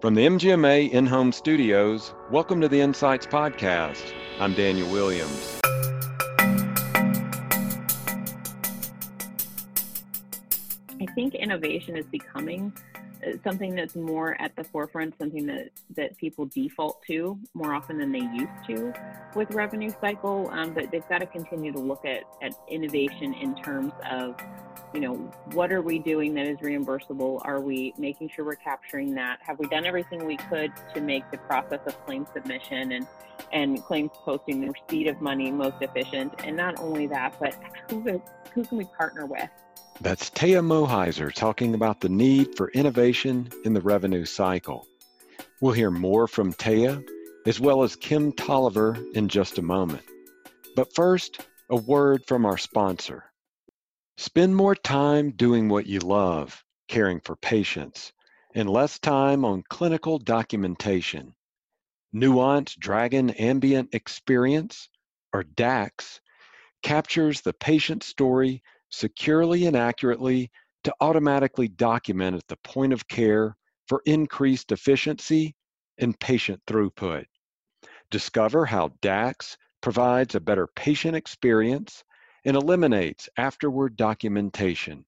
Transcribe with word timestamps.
From 0.00 0.14
the 0.14 0.24
MGMA 0.24 0.92
in 0.92 1.06
home 1.06 1.32
studios, 1.32 2.14
welcome 2.30 2.60
to 2.60 2.68
the 2.68 2.80
Insights 2.80 3.26
Podcast. 3.26 4.12
I'm 4.38 4.54
Daniel 4.54 4.88
Williams. 4.92 5.58
I 11.00 11.06
think 11.16 11.34
innovation 11.34 11.96
is 11.96 12.06
becoming 12.06 12.72
uh, 13.26 13.38
something 13.42 13.74
that's 13.74 13.96
more 13.96 14.40
at 14.40 14.54
the 14.54 14.62
forefront, 14.62 15.18
something 15.18 15.46
that, 15.46 15.70
that 15.96 16.16
people 16.16 16.46
default 16.46 17.02
to 17.08 17.36
more 17.54 17.74
often 17.74 17.98
than 17.98 18.12
they 18.12 18.20
used 18.20 18.66
to 18.68 18.92
with 19.34 19.50
revenue 19.50 19.90
cycle. 20.00 20.48
Um, 20.52 20.74
but 20.74 20.92
they've 20.92 21.08
got 21.08 21.22
to 21.22 21.26
continue 21.26 21.72
to 21.72 21.80
look 21.80 22.04
at, 22.04 22.22
at 22.40 22.52
innovation 22.68 23.34
in 23.34 23.56
terms 23.56 23.92
of 24.08 24.36
you 24.94 25.00
know, 25.00 25.14
what 25.52 25.72
are 25.72 25.82
we 25.82 25.98
doing 25.98 26.34
that 26.34 26.46
is 26.46 26.58
reimbursable? 26.58 27.40
Are 27.44 27.60
we 27.60 27.92
making 27.98 28.30
sure 28.30 28.44
we're 28.44 28.54
capturing 28.54 29.14
that? 29.14 29.38
Have 29.42 29.58
we 29.58 29.66
done 29.66 29.84
everything 29.84 30.24
we 30.24 30.36
could 30.36 30.72
to 30.94 31.00
make 31.00 31.30
the 31.30 31.38
process 31.38 31.80
of 31.86 32.04
claim 32.06 32.26
submission 32.32 32.92
and, 32.92 33.06
and 33.52 33.84
claims 33.84 34.10
posting 34.14 34.60
the 34.60 34.72
receipt 34.72 35.06
of 35.08 35.20
money 35.20 35.50
most 35.50 35.76
efficient? 35.82 36.32
And 36.44 36.56
not 36.56 36.78
only 36.80 37.06
that, 37.08 37.34
but 37.38 37.54
who, 37.90 38.22
who 38.54 38.64
can 38.64 38.78
we 38.78 38.84
partner 38.84 39.26
with? 39.26 39.48
That's 40.00 40.30
Taya 40.30 40.64
Moheiser 40.64 41.32
talking 41.32 41.74
about 41.74 42.00
the 42.00 42.08
need 42.08 42.56
for 42.56 42.70
innovation 42.70 43.50
in 43.64 43.74
the 43.74 43.80
revenue 43.80 44.24
cycle. 44.24 44.86
We'll 45.60 45.72
hear 45.72 45.90
more 45.90 46.28
from 46.28 46.52
Taya 46.52 47.04
as 47.46 47.58
well 47.58 47.82
as 47.82 47.96
Kim 47.96 48.32
Tolliver 48.32 48.96
in 49.14 49.28
just 49.28 49.58
a 49.58 49.62
moment. 49.62 50.02
But 50.76 50.94
first, 50.94 51.40
a 51.70 51.76
word 51.76 52.24
from 52.26 52.46
our 52.46 52.58
sponsor. 52.58 53.24
Spend 54.20 54.56
more 54.56 54.74
time 54.74 55.30
doing 55.30 55.68
what 55.68 55.86
you 55.86 56.00
love, 56.00 56.64
caring 56.88 57.20
for 57.20 57.36
patients, 57.36 58.12
and 58.52 58.68
less 58.68 58.98
time 58.98 59.44
on 59.44 59.62
clinical 59.68 60.18
documentation. 60.18 61.36
Nuance 62.12 62.74
Dragon 62.74 63.30
Ambient 63.30 63.94
Experience, 63.94 64.88
or 65.32 65.44
DAX, 65.44 66.20
captures 66.82 67.42
the 67.42 67.52
patient 67.52 68.02
story 68.02 68.60
securely 68.88 69.66
and 69.66 69.76
accurately 69.76 70.50
to 70.82 70.92
automatically 71.00 71.68
document 71.68 72.34
at 72.34 72.48
the 72.48 72.56
point 72.64 72.92
of 72.92 73.06
care 73.06 73.56
for 73.86 74.02
increased 74.04 74.72
efficiency 74.72 75.54
and 75.96 76.18
patient 76.18 76.60
throughput. 76.66 77.26
Discover 78.10 78.66
how 78.66 78.90
DAX 79.00 79.56
provides 79.80 80.34
a 80.34 80.40
better 80.40 80.66
patient 80.74 81.14
experience 81.14 82.02
and 82.44 82.56
eliminates 82.56 83.28
afterward 83.36 83.96
documentation. 83.96 85.04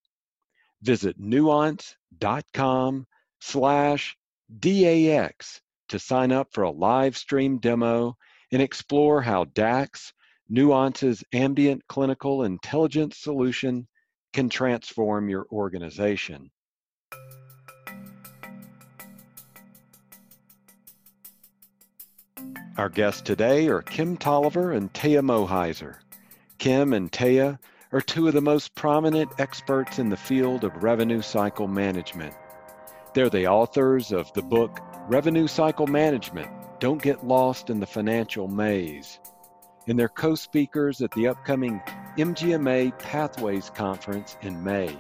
Visit 0.83 1.19
nuance.com 1.19 3.07
slash 3.41 4.17
DAX 4.59 5.61
to 5.89 5.99
sign 5.99 6.33
up 6.33 6.49
for 6.53 6.65
a 6.65 6.71
live 6.71 7.17
stream 7.17 7.59
demo 7.59 8.17
and 8.53 8.63
explore 8.63 9.21
how 9.23 9.45
DAX, 9.45 10.13
Nuance's 10.49 11.23
ambient 11.33 11.87
clinical 11.87 12.45
intelligence 12.45 13.19
solution, 13.19 13.87
can 14.33 14.49
transform 14.49 15.29
your 15.29 15.47
organization. 15.51 16.51
Our 22.77 22.89
guests 22.89 23.21
today 23.21 23.69
are 23.69 23.83
Kim 23.83 24.17
Tolliver 24.17 24.73
and 24.73 24.93
Taya 24.93 25.21
Moheiser. 25.21 25.97
Kim 26.61 26.93
and 26.93 27.11
Taya 27.11 27.59
are 27.91 28.03
two 28.03 28.29
of 28.29 28.35
the 28.35 28.43
most 28.43 28.75
prominent 28.75 29.31
experts 29.41 29.99
in 29.99 30.11
the 30.11 30.17
field 30.17 30.63
of 30.63 30.83
revenue 30.83 31.23
cycle 31.23 31.67
management. 31.67 32.35
They're 33.15 33.31
the 33.31 33.47
authors 33.47 34.13
of 34.13 34.31
the 34.35 34.43
book 34.43 34.79
Revenue 35.09 35.47
Cycle 35.47 35.87
Management 35.87 36.51
Don't 36.79 37.03
Get 37.03 37.27
Lost 37.27 37.71
in 37.71 37.81
the 37.81 37.87
Financial 37.87 38.47
Maze. 38.47 39.19
And 39.89 39.99
they're 39.99 40.11
co 40.11 40.35
speakers 40.35 41.01
at 41.01 41.11
the 41.13 41.29
upcoming 41.29 41.81
MGMA 42.19 42.99
Pathways 42.99 43.71
Conference 43.71 44.37
in 44.43 44.63
May. 44.63 44.95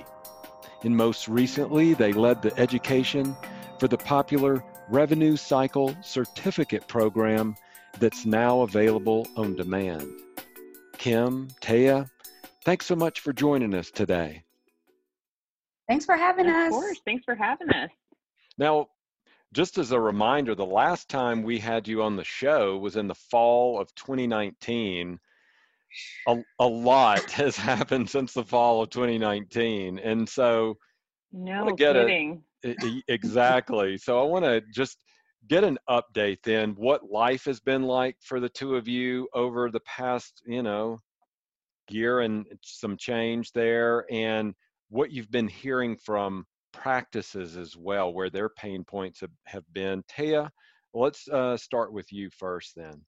And 0.82 0.96
most 0.96 1.28
recently, 1.28 1.92
they 1.92 2.14
led 2.14 2.40
the 2.40 2.58
education 2.58 3.36
for 3.78 3.86
the 3.86 3.98
popular 3.98 4.64
Revenue 4.88 5.36
Cycle 5.36 5.94
Certificate 6.00 6.88
Program 6.88 7.54
that's 7.98 8.24
now 8.24 8.62
available 8.62 9.28
on 9.36 9.56
demand. 9.56 10.10
Kim, 11.00 11.48
Taya, 11.62 12.10
thanks 12.62 12.84
so 12.84 12.94
much 12.94 13.20
for 13.20 13.32
joining 13.32 13.72
us 13.72 13.90
today. 13.90 14.44
Thanks 15.88 16.04
for 16.04 16.14
having 16.14 16.46
of 16.46 16.54
us. 16.54 16.66
Of 16.66 16.72
course, 16.72 17.00
thanks 17.06 17.24
for 17.24 17.34
having 17.34 17.70
us. 17.70 17.88
Now, 18.58 18.88
just 19.54 19.78
as 19.78 19.92
a 19.92 19.98
reminder, 19.98 20.54
the 20.54 20.66
last 20.66 21.08
time 21.08 21.42
we 21.42 21.58
had 21.58 21.88
you 21.88 22.02
on 22.02 22.16
the 22.16 22.24
show 22.24 22.76
was 22.76 22.96
in 22.96 23.08
the 23.08 23.14
fall 23.14 23.80
of 23.80 23.94
2019. 23.94 25.18
A, 26.28 26.38
a 26.58 26.66
lot 26.66 27.30
has 27.30 27.56
happened 27.56 28.10
since 28.10 28.34
the 28.34 28.44
fall 28.44 28.82
of 28.82 28.90
2019. 28.90 30.00
And 30.00 30.28
so, 30.28 30.76
no 31.32 31.74
kidding. 31.76 32.42
A, 32.62 32.74
exactly. 33.08 33.96
so, 33.96 34.20
I 34.20 34.24
want 34.24 34.44
to 34.44 34.60
just 34.70 34.98
get 35.48 35.64
an 35.64 35.78
update 35.88 36.38
then 36.44 36.70
what 36.72 37.10
life 37.10 37.44
has 37.44 37.60
been 37.60 37.82
like 37.82 38.16
for 38.20 38.40
the 38.40 38.48
two 38.48 38.76
of 38.76 38.86
you 38.86 39.28
over 39.34 39.70
the 39.70 39.80
past 39.80 40.42
you 40.46 40.62
know 40.62 41.00
year 41.88 42.20
and 42.20 42.46
some 42.62 42.96
change 42.96 43.52
there 43.52 44.04
and 44.10 44.54
what 44.90 45.10
you've 45.10 45.30
been 45.30 45.48
hearing 45.48 45.96
from 45.96 46.44
practices 46.72 47.56
as 47.56 47.76
well 47.76 48.12
where 48.12 48.30
their 48.30 48.48
pain 48.48 48.84
points 48.84 49.20
have, 49.20 49.30
have 49.46 49.64
been. 49.72 50.02
Taya 50.04 50.48
let's 50.94 51.26
uh, 51.28 51.56
start 51.56 51.92
with 51.92 52.12
you 52.12 52.30
first 52.30 52.74
then. 52.76 53.00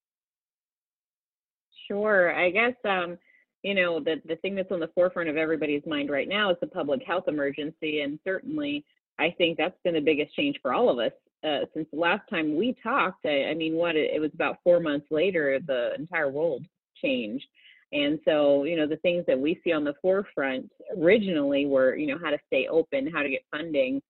Sure. 1.89 2.35
I 2.35 2.51
guess 2.51 2.75
um, 2.89 3.19
you 3.63 3.75
know 3.75 4.01
the, 4.01 4.21
the 4.27 4.37
thing 4.37 4.55
that's 4.55 4.73
on 4.73 4.81
the 4.81 4.91
forefront 4.95 5.29
of 5.29 5.37
everybody's 5.37 5.87
mind 5.87 6.11
right 6.11 6.29
now 6.29 6.51
is 6.51 6.57
the 6.61 6.67
public 6.67 7.03
health 7.07 7.25
emergency 7.29 8.01
and 8.01 8.19
certainly 8.25 8.85
i 9.19 9.31
think 9.39 9.57
that's 9.57 9.79
been 9.85 9.95
the 9.95 10.01
biggest 10.01 10.35
change 10.35 10.59
for 10.61 10.73
all 10.75 10.91
of 10.91 10.99
us 10.99 11.13
uh, 11.45 11.61
since 11.75 11.89
the 11.93 11.99
last 11.99 12.23
time 12.31 12.57
we 12.57 12.77
talked. 12.83 13.27
I, 13.27 13.47
I 13.51 13.55
mean, 13.55 13.75
what 13.75 13.97
it, 13.97 14.11
it 14.15 14.21
was 14.21 14.31
about 14.35 14.59
four 14.63 14.81
months 14.81 15.07
later, 15.11 15.59
the 15.67 15.95
entire 15.99 16.31
world 16.31 16.65
changed. 17.01 17.47
And 17.93 18.19
so, 18.25 18.65
you 18.65 18.77
know, 18.77 18.87
the 18.87 18.97
things 18.97 19.25
that 19.27 19.39
we 19.39 19.61
see 19.63 19.73
on 19.73 19.85
the 19.85 19.95
forefront 20.01 20.71
originally 20.99 21.67
were, 21.67 21.95
you 21.97 22.07
know, 22.07 22.19
how 22.23 22.31
to 22.31 22.39
stay 22.47 22.67
open, 22.69 23.11
how 23.13 23.23
to 23.23 23.29
get 23.29 23.43
funding. 23.51 24.01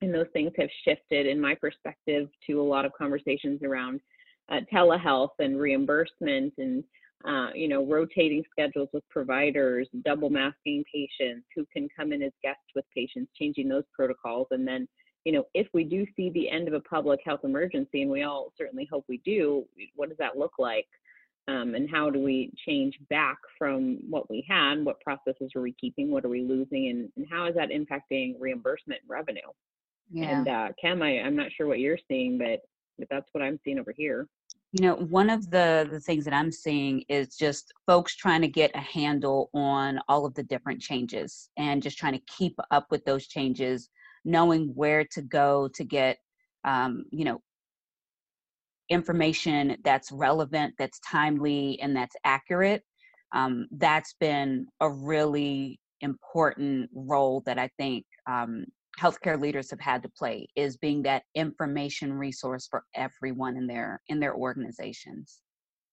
And 0.00 0.14
those 0.14 0.28
things 0.32 0.52
have 0.58 0.68
shifted, 0.84 1.26
in 1.26 1.40
my 1.40 1.54
perspective, 1.54 2.28
to 2.46 2.60
a 2.60 2.62
lot 2.62 2.84
of 2.84 2.92
conversations 2.96 3.62
around 3.62 4.00
uh, 4.48 4.60
telehealth 4.72 5.30
and 5.40 5.58
reimbursement 5.58 6.52
and, 6.58 6.84
uh, 7.26 7.48
you 7.54 7.66
know, 7.66 7.84
rotating 7.84 8.44
schedules 8.52 8.90
with 8.92 9.02
providers, 9.08 9.88
double 10.04 10.30
masking 10.30 10.84
patients 10.92 11.46
who 11.56 11.66
can 11.72 11.88
come 11.96 12.12
in 12.12 12.22
as 12.22 12.32
guests 12.42 12.62
with 12.76 12.84
patients, 12.94 13.32
changing 13.36 13.68
those 13.68 13.84
protocols. 13.92 14.46
And 14.50 14.68
then, 14.68 14.86
you 15.26 15.32
know, 15.32 15.44
if 15.54 15.66
we 15.74 15.82
do 15.82 16.06
see 16.14 16.30
the 16.30 16.48
end 16.48 16.68
of 16.68 16.74
a 16.74 16.80
public 16.80 17.18
health 17.24 17.40
emergency, 17.42 18.02
and 18.02 18.10
we 18.10 18.22
all 18.22 18.52
certainly 18.56 18.88
hope 18.88 19.04
we 19.08 19.20
do, 19.24 19.64
what 19.96 20.08
does 20.08 20.18
that 20.18 20.38
look 20.38 20.52
like? 20.56 20.86
Um, 21.48 21.74
and 21.74 21.90
how 21.90 22.10
do 22.10 22.20
we 22.20 22.52
change 22.64 22.96
back 23.10 23.36
from 23.58 23.98
what 24.08 24.30
we 24.30 24.46
had? 24.48 24.84
What 24.84 25.00
processes 25.00 25.50
are 25.56 25.62
we 25.62 25.72
keeping? 25.80 26.12
What 26.12 26.24
are 26.24 26.28
we 26.28 26.42
losing? 26.42 26.90
And, 26.90 27.08
and 27.16 27.26
how 27.28 27.46
is 27.46 27.56
that 27.56 27.70
impacting 27.70 28.36
reimbursement 28.38 29.00
and 29.02 29.10
revenue? 29.10 29.40
Yeah. 30.12 30.38
And 30.38 30.48
uh, 30.48 30.68
Kim, 30.80 31.02
I, 31.02 31.18
I'm 31.18 31.34
not 31.34 31.50
sure 31.56 31.66
what 31.66 31.80
you're 31.80 31.98
seeing, 32.06 32.38
but 32.38 32.60
but 32.96 33.08
that's 33.10 33.28
what 33.32 33.42
I'm 33.42 33.58
seeing 33.64 33.80
over 33.80 33.92
here. 33.96 34.28
You 34.72 34.86
know, 34.86 34.94
one 34.94 35.28
of 35.28 35.50
the 35.50 35.88
the 35.90 35.98
things 35.98 36.24
that 36.26 36.34
I'm 36.34 36.52
seeing 36.52 37.02
is 37.08 37.36
just 37.36 37.72
folks 37.84 38.14
trying 38.14 38.42
to 38.42 38.48
get 38.48 38.70
a 38.76 38.80
handle 38.80 39.50
on 39.54 39.98
all 40.08 40.24
of 40.24 40.34
the 40.34 40.44
different 40.44 40.80
changes 40.80 41.50
and 41.56 41.82
just 41.82 41.98
trying 41.98 42.14
to 42.14 42.22
keep 42.28 42.56
up 42.70 42.86
with 42.92 43.04
those 43.04 43.26
changes 43.26 43.90
knowing 44.26 44.72
where 44.74 45.04
to 45.12 45.22
go 45.22 45.68
to 45.74 45.84
get 45.84 46.18
um, 46.64 47.04
you 47.10 47.24
know 47.24 47.40
information 48.88 49.76
that's 49.84 50.12
relevant 50.12 50.74
that's 50.78 51.00
timely 51.00 51.80
and 51.80 51.96
that's 51.96 52.14
accurate 52.24 52.82
um, 53.34 53.66
that's 53.72 54.14
been 54.20 54.66
a 54.80 54.90
really 54.90 55.80
important 56.02 56.90
role 56.94 57.42
that 57.46 57.58
i 57.58 57.68
think 57.78 58.04
um, 58.28 58.66
healthcare 59.00 59.40
leaders 59.40 59.70
have 59.70 59.80
had 59.80 60.02
to 60.02 60.08
play 60.08 60.48
is 60.56 60.76
being 60.76 61.02
that 61.02 61.22
information 61.34 62.12
resource 62.12 62.66
for 62.68 62.84
everyone 62.94 63.56
in 63.56 63.66
their 63.66 64.00
in 64.08 64.18
their 64.18 64.34
organizations. 64.34 65.40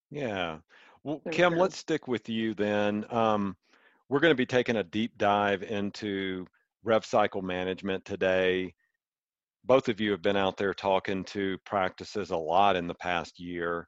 Yeah. 0.10 0.60
Well 1.04 1.22
kim 1.32 1.56
let's 1.56 1.78
stick 1.78 2.08
with 2.08 2.30
you 2.30 2.54
then. 2.54 3.06
Um, 3.10 3.58
we're 4.10 4.20
going 4.20 4.32
to 4.32 4.36
be 4.36 4.46
taking 4.46 4.78
a 4.78 4.84
deep 4.84 5.18
dive 5.18 5.64
into 5.64 6.48
rev 6.84 7.06
cycle 7.06 7.42
management 7.42 8.06
today. 8.06 8.74
Both 9.66 9.88
of 9.88 10.02
you 10.02 10.12
have 10.12 10.22
been 10.22 10.36
out 10.36 10.58
there 10.58 10.74
talking 10.74 11.24
to 11.26 11.58
practices 11.66 12.32
a 12.32 12.38
lot 12.38 12.76
in 12.76 12.88
the 12.88 12.96
past 12.96 13.40
year. 13.40 13.88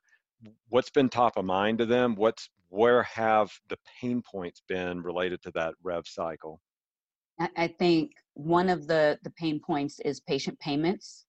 What's 0.69 0.89
been 0.89 1.09
top 1.09 1.38
of 1.38 1.45
mind 1.45 1.80
to 1.80 1.86
them? 1.86 2.15
What's 2.15 2.50
where 2.69 3.03
have 3.03 3.51
the 3.69 3.77
pain 4.00 4.21
points 4.21 4.62
been 4.68 5.01
related 5.01 5.42
to 5.44 5.51
that 5.51 5.74
rev 5.83 6.07
cycle? 6.07 6.62
I 7.57 7.68
think 7.68 8.12
one 8.33 8.69
of 8.69 8.88
the 8.88 9.19
the 9.24 9.31
pain 9.31 9.59
points 9.59 10.00
is 10.00 10.21
patient 10.21 10.59
payments 10.59 11.25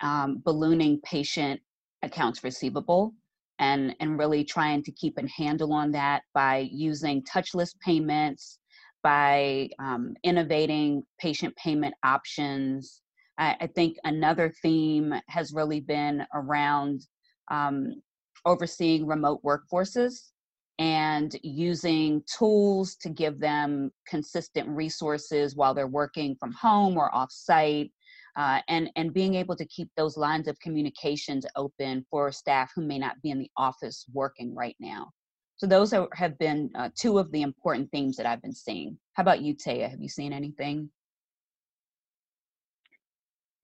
um, 0.00 0.42
ballooning 0.44 1.00
patient 1.02 1.60
accounts 2.02 2.44
receivable 2.44 3.14
and, 3.58 3.94
and 4.00 4.18
really 4.18 4.44
trying 4.44 4.82
to 4.84 4.92
keep 4.92 5.18
a 5.18 5.28
handle 5.28 5.72
on 5.72 5.90
that 5.92 6.22
by 6.32 6.68
using 6.70 7.24
touchless 7.24 7.74
payments, 7.80 8.57
by 9.02 9.68
um, 9.78 10.14
innovating 10.24 11.02
patient 11.20 11.54
payment 11.56 11.94
options. 12.04 13.02
I, 13.38 13.56
I, 13.60 13.66
think 13.68 13.96
another 14.04 14.52
theme 14.62 15.14
has 15.28 15.52
really 15.52 15.80
been 15.80 16.24
around 16.34 17.06
um, 17.50 18.02
overseeing 18.44 19.06
remote 19.06 19.42
workforces 19.44 20.30
and 20.78 21.36
using 21.42 22.22
tools 22.32 22.96
to 22.96 23.08
give 23.08 23.40
them 23.40 23.90
consistent 24.06 24.68
resources 24.68 25.56
while 25.56 25.74
they're 25.74 25.86
working 25.88 26.36
from 26.38 26.52
home 26.52 26.96
or 26.96 27.14
off 27.14 27.32
site 27.32 27.90
uh, 28.36 28.60
and 28.68 28.88
and 28.96 29.12
being 29.12 29.34
able 29.34 29.56
to 29.56 29.66
keep 29.66 29.90
those 29.96 30.16
lines 30.16 30.46
of 30.46 30.58
communications 30.60 31.44
open 31.56 32.04
for 32.10 32.30
staff 32.30 32.70
who 32.74 32.82
may 32.82 32.98
not 32.98 33.20
be 33.22 33.30
in 33.30 33.38
the 33.38 33.50
office 33.56 34.04
working 34.12 34.54
right 34.54 34.76
now 34.78 35.10
so 35.58 35.66
those 35.66 35.92
are, 35.92 36.08
have 36.14 36.38
been 36.38 36.70
uh, 36.74 36.88
two 36.94 37.18
of 37.18 37.30
the 37.32 37.42
important 37.42 37.90
themes 37.90 38.16
that 38.16 38.26
i've 38.26 38.42
been 38.42 38.54
seeing 38.54 38.96
how 39.14 39.22
about 39.22 39.42
you 39.42 39.54
taya 39.54 39.90
have 39.90 40.00
you 40.00 40.08
seen 40.08 40.32
anything 40.32 40.90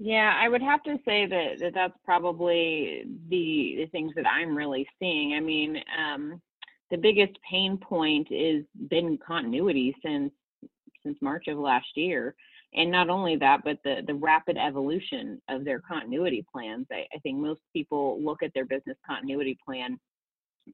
yeah, 0.01 0.35
I 0.39 0.49
would 0.49 0.63
have 0.63 0.83
to 0.83 0.99
say 1.05 1.27
that, 1.27 1.61
that 1.61 1.73
that's 1.75 1.97
probably 2.05 3.05
the 3.31 3.75
the 3.79 3.87
things 3.93 4.13
that 4.17 4.27
I'm 4.27 4.57
really 4.57 4.87
seeing. 4.99 5.35
I 5.35 5.41
mean, 5.41 5.81
um, 5.99 6.43
the 6.91 6.97
biggest 6.97 7.39
pain 7.49 7.79
point 7.79 8.29
is 8.31 8.65
been 8.91 9.19
continuity 9.27 9.95
since 10.05 10.33
since 11.05 11.17
March 11.23 11.47
of 11.49 11.59
last 11.59 11.87
year. 11.97 12.35
And 12.75 12.91
not 12.91 13.09
only 13.09 13.37
that, 13.37 13.61
but 13.63 13.79
the, 13.85 14.03
the 14.05 14.15
rapid 14.15 14.57
evolution 14.57 15.41
of 15.49 15.65
their 15.65 15.81
continuity 15.81 16.45
plans. 16.53 16.87
I, 16.91 17.07
I 17.15 17.19
think 17.21 17.39
most 17.39 17.61
people 17.73 18.21
look 18.21 18.43
at 18.43 18.53
their 18.53 18.65
business 18.65 18.97
continuity 19.07 19.57
plan 19.65 19.99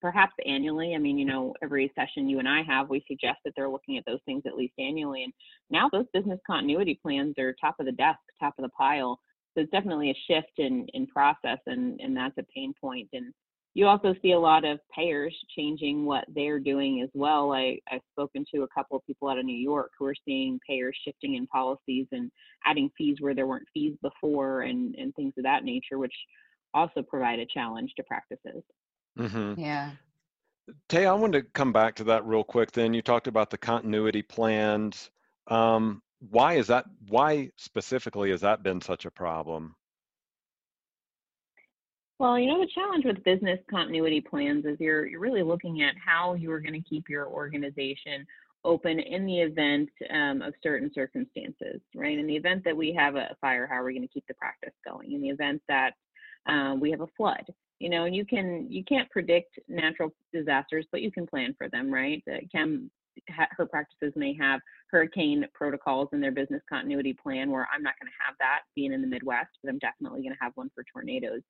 perhaps 0.01 0.33
annually. 0.47 0.95
I 0.95 0.99
mean, 0.99 1.19
you 1.19 1.25
know, 1.25 1.55
every 1.63 1.93
session 1.95 2.29
you 2.29 2.39
and 2.39 2.49
I 2.49 2.63
have, 2.63 2.89
we 2.89 3.05
suggest 3.09 3.39
that 3.45 3.53
they're 3.57 3.69
looking 3.69 3.97
at 3.99 4.05
those 4.07 4.21
things 4.25 4.43
at 4.47 4.55
least 4.55 4.75
annually. 4.79 5.25
And 5.25 5.33
now 5.71 5.89
those 5.91 6.07
business 6.13 6.39
continuity 6.47 6.99
plans 7.03 7.35
are 7.39 7.55
top 7.61 7.77
of 7.81 7.87
the 7.87 7.93
desk, 7.93 8.21
top 8.39 8.55
of 8.59 8.63
the 8.63 8.71
pile. 8.71 9.19
So 9.55 9.63
it's 9.63 9.73
definitely 9.73 10.11
a 10.11 10.33
shift 10.33 10.59
in 10.59 10.87
in 10.95 11.07
process, 11.09 11.59
and 11.67 11.99
and 12.01 12.17
that's 12.17 12.39
a 12.39 12.45
pain 12.55 12.73
point. 12.81 13.09
And 13.13 13.33
you 13.75 13.87
also 13.87 14.15
see 14.21 14.33
a 14.33 14.39
lot 14.39 14.65
of 14.65 14.79
payers 14.95 15.37
changing 15.57 16.05
what 16.05 16.25
they're 16.35 16.59
doing 16.59 17.03
as 17.03 17.11
well. 17.15 17.53
I, 17.53 17.79
I've 17.91 18.01
spoken 18.13 18.45
to 18.53 18.63
a 18.63 18.69
couple 18.69 18.97
of 18.97 19.07
people 19.07 19.29
out 19.29 19.39
of 19.39 19.45
New 19.45 19.57
York 19.57 19.93
who 19.99 20.07
are 20.07 20.15
seeing 20.25 20.59
payers 20.69 20.97
shifting 21.05 21.37
in 21.37 21.47
policies 21.47 22.07
and 22.11 22.31
adding 22.67 22.91
fees 22.99 23.17
where 23.21 23.35
there 23.35 23.47
weren't 23.47 23.69
fees 23.73 23.95
before 24.03 24.63
and, 24.63 24.95
and 24.97 25.15
things 25.15 25.35
of 25.39 25.45
that 25.45 25.63
nature, 25.65 25.99
which 25.99 26.15
also 26.75 27.03
provide 27.03 27.39
a 27.39 27.47
challenge 27.47 27.93
to 27.97 28.03
practices. 28.03 28.63
Mm-hmm. 29.19 29.61
Yeah. 29.61 29.91
Tay, 30.89 31.07
I 31.07 31.13
wanted 31.15 31.43
to 31.43 31.49
come 31.53 31.73
back 31.73 31.95
to 31.97 32.05
that 32.05 32.25
real 32.25 32.45
quick. 32.45 32.73
Then 32.73 32.95
you 32.95 33.03
talked 33.03 33.27
about 33.27 33.51
the 33.51 33.59
continuity 33.59 34.23
plans. 34.23 35.11
Um, 35.49 36.03
why 36.31 36.55
is 36.55 36.67
that? 36.69 36.85
Why 37.09 37.51
specifically 37.57 38.31
has 38.31 38.41
that 38.43 38.63
been 38.63 38.81
such 38.81 39.05
a 39.05 39.11
problem? 39.11 39.75
Well, 42.19 42.39
you 42.39 42.49
know, 42.49 42.61
the 42.61 42.69
challenge 42.75 43.07
with 43.07 43.25
business 43.25 43.59
continuity 43.71 44.21
plans 44.21 44.67
is 44.67 44.79
you're 44.79 45.07
you're 45.07 45.21
really 45.21 45.43
looking 45.43 45.83
at 45.83 45.95
how 46.05 46.35
you 46.35 46.53
are 46.53 46.61
going 46.61 46.75
to 46.75 46.89
keep 46.89 47.09
your 47.09 47.27
organization 47.27 48.27
open 48.63 49.01
in 49.01 49.25
the 49.25 49.41
event 49.41 49.89
um, 50.11 50.43
of 50.43 50.53
certain 50.63 50.91
circumstances, 50.95 51.81
right? 51.95 52.19
In 52.19 52.27
the 52.27 52.37
event 52.37 52.63
that 52.65 52.77
we 52.77 52.93
have 52.93 53.17
a 53.17 53.35
fire, 53.41 53.67
how 53.67 53.77
are 53.77 53.85
we 53.85 53.95
going 53.95 54.07
to 54.07 54.13
keep 54.13 54.27
the 54.27 54.35
practice 54.35 54.75
going? 54.87 55.13
In 55.13 55.23
the 55.23 55.31
event 55.31 55.63
that 55.69 55.93
um, 56.47 56.79
we 56.79 56.91
have 56.91 57.01
a 57.01 57.07
flood, 57.17 57.47
you 57.81 57.89
know, 57.89 58.05
you 58.05 58.25
can 58.25 58.67
you 58.71 58.85
can't 58.85 59.11
predict 59.11 59.59
natural 59.69 60.11
disasters, 60.33 60.87
but 60.93 61.01
you 61.01 61.11
can 61.11 61.27
plan 61.27 61.55
for 61.59 61.69
them, 61.69 61.93
right? 61.93 62.23
Her 63.27 63.67
practices 63.67 64.13
may 64.17 64.35
have 64.35 64.61
hurricane 64.91 65.45
protocols 65.53 66.09
in 66.13 66.21
their 66.21 66.31
business 66.31 66.63
continuity 66.69 67.13
plan 67.13 67.51
where 67.51 67.67
I'm 67.75 67.83
not 67.83 67.95
going 68.01 68.07
to 68.07 68.25
have 68.25 68.35
that 68.39 68.61
being 68.75 68.93
in 68.93 69.01
the 69.03 69.07
Midwest, 69.07 69.51
but 69.63 69.71
I'm 69.71 69.79
definitely 69.79 70.21
going 70.21 70.33
to 70.33 70.39
have 70.41 70.53
one 70.55 70.71
for 70.75 70.85
tornadoes. 70.91 71.43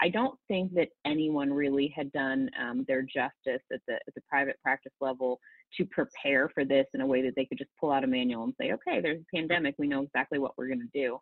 I 0.00 0.08
don't 0.08 0.38
think 0.46 0.74
that 0.74 0.88
anyone 1.04 1.52
really 1.52 1.92
had 1.94 2.12
done 2.12 2.50
um, 2.60 2.84
their 2.86 3.02
justice 3.02 3.62
at 3.72 3.80
the, 3.86 3.94
at 3.94 4.14
the 4.14 4.22
private 4.28 4.58
practice 4.62 4.92
level 5.00 5.40
to 5.76 5.84
prepare 5.86 6.48
for 6.48 6.64
this 6.64 6.86
in 6.94 7.00
a 7.00 7.06
way 7.06 7.22
that 7.22 7.34
they 7.34 7.44
could 7.44 7.58
just 7.58 7.70
pull 7.80 7.92
out 7.92 8.04
a 8.04 8.06
manual 8.06 8.44
and 8.44 8.54
say, 8.60 8.72
okay, 8.72 9.00
there's 9.00 9.20
a 9.20 9.36
pandemic. 9.36 9.74
We 9.78 9.88
know 9.88 10.02
exactly 10.02 10.38
what 10.38 10.52
we're 10.56 10.68
going 10.68 10.88
to 10.92 10.98
do. 10.98 11.18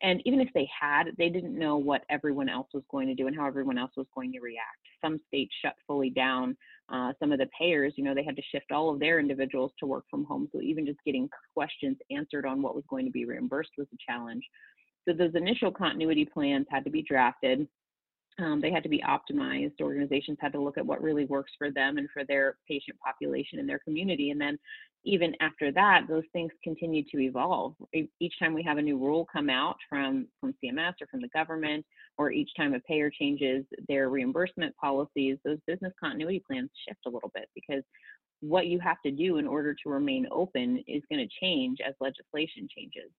And 0.00 0.22
even 0.24 0.40
if 0.40 0.48
they 0.54 0.68
had, 0.80 1.04
they 1.18 1.28
didn't 1.28 1.58
know 1.58 1.76
what 1.76 2.04
everyone 2.08 2.48
else 2.48 2.68
was 2.72 2.84
going 2.90 3.08
to 3.08 3.14
do 3.14 3.26
and 3.26 3.34
how 3.34 3.46
everyone 3.46 3.78
else 3.78 3.90
was 3.96 4.06
going 4.14 4.32
to 4.32 4.40
react. 4.40 4.78
Some 5.04 5.18
states 5.26 5.52
shut 5.60 5.74
fully 5.86 6.10
down. 6.10 6.56
Uh, 6.88 7.12
some 7.18 7.32
of 7.32 7.38
the 7.38 7.48
payers, 7.58 7.94
you 7.96 8.04
know, 8.04 8.14
they 8.14 8.24
had 8.24 8.36
to 8.36 8.42
shift 8.50 8.70
all 8.70 8.90
of 8.90 9.00
their 9.00 9.18
individuals 9.18 9.72
to 9.78 9.86
work 9.86 10.04
from 10.08 10.24
home. 10.24 10.48
So 10.52 10.60
even 10.62 10.86
just 10.86 11.00
getting 11.04 11.28
questions 11.52 11.96
answered 12.10 12.46
on 12.46 12.62
what 12.62 12.76
was 12.76 12.84
going 12.88 13.06
to 13.06 13.10
be 13.10 13.24
reimbursed 13.24 13.72
was 13.76 13.88
a 13.92 13.96
challenge. 14.10 14.44
So 15.06 15.14
those 15.14 15.34
initial 15.34 15.72
continuity 15.72 16.24
plans 16.24 16.66
had 16.70 16.84
to 16.84 16.90
be 16.90 17.02
drafted. 17.02 17.66
Um, 18.38 18.60
they 18.60 18.70
had 18.70 18.84
to 18.84 18.88
be 18.88 19.02
optimized. 19.02 19.80
Organizations 19.80 20.38
had 20.40 20.52
to 20.52 20.60
look 20.60 20.78
at 20.78 20.86
what 20.86 21.02
really 21.02 21.24
works 21.24 21.52
for 21.58 21.70
them 21.72 21.98
and 21.98 22.08
for 22.12 22.24
their 22.24 22.56
patient 22.68 22.96
population 23.04 23.58
and 23.58 23.68
their 23.68 23.80
community. 23.80 24.30
And 24.30 24.40
then 24.40 24.58
even 25.04 25.34
after 25.40 25.72
that, 25.72 26.02
those 26.08 26.24
things 26.32 26.50
continue 26.62 27.02
to 27.04 27.20
evolve. 27.20 27.74
Each 27.92 28.34
time 28.38 28.52
we 28.52 28.62
have 28.62 28.78
a 28.78 28.82
new 28.82 28.98
rule 28.98 29.26
come 29.32 29.48
out 29.48 29.76
from, 29.88 30.26
from 30.40 30.54
CMS 30.62 30.94
or 31.00 31.06
from 31.10 31.20
the 31.20 31.28
government, 31.28 31.84
or 32.18 32.32
each 32.32 32.50
time 32.56 32.74
a 32.74 32.80
payer 32.80 33.10
changes 33.10 33.64
their 33.88 34.08
reimbursement 34.08 34.76
policies, 34.76 35.38
those 35.44 35.58
business 35.66 35.92
continuity 36.02 36.42
plans 36.46 36.70
shift 36.86 37.00
a 37.06 37.10
little 37.10 37.30
bit 37.34 37.48
because 37.54 37.82
what 38.40 38.66
you 38.66 38.78
have 38.80 39.00
to 39.04 39.10
do 39.10 39.38
in 39.38 39.46
order 39.46 39.74
to 39.74 39.88
remain 39.88 40.26
open 40.30 40.82
is 40.86 41.02
going 41.10 41.26
to 41.26 41.34
change 41.40 41.78
as 41.86 41.94
legislation 42.00 42.68
changes. 42.76 43.10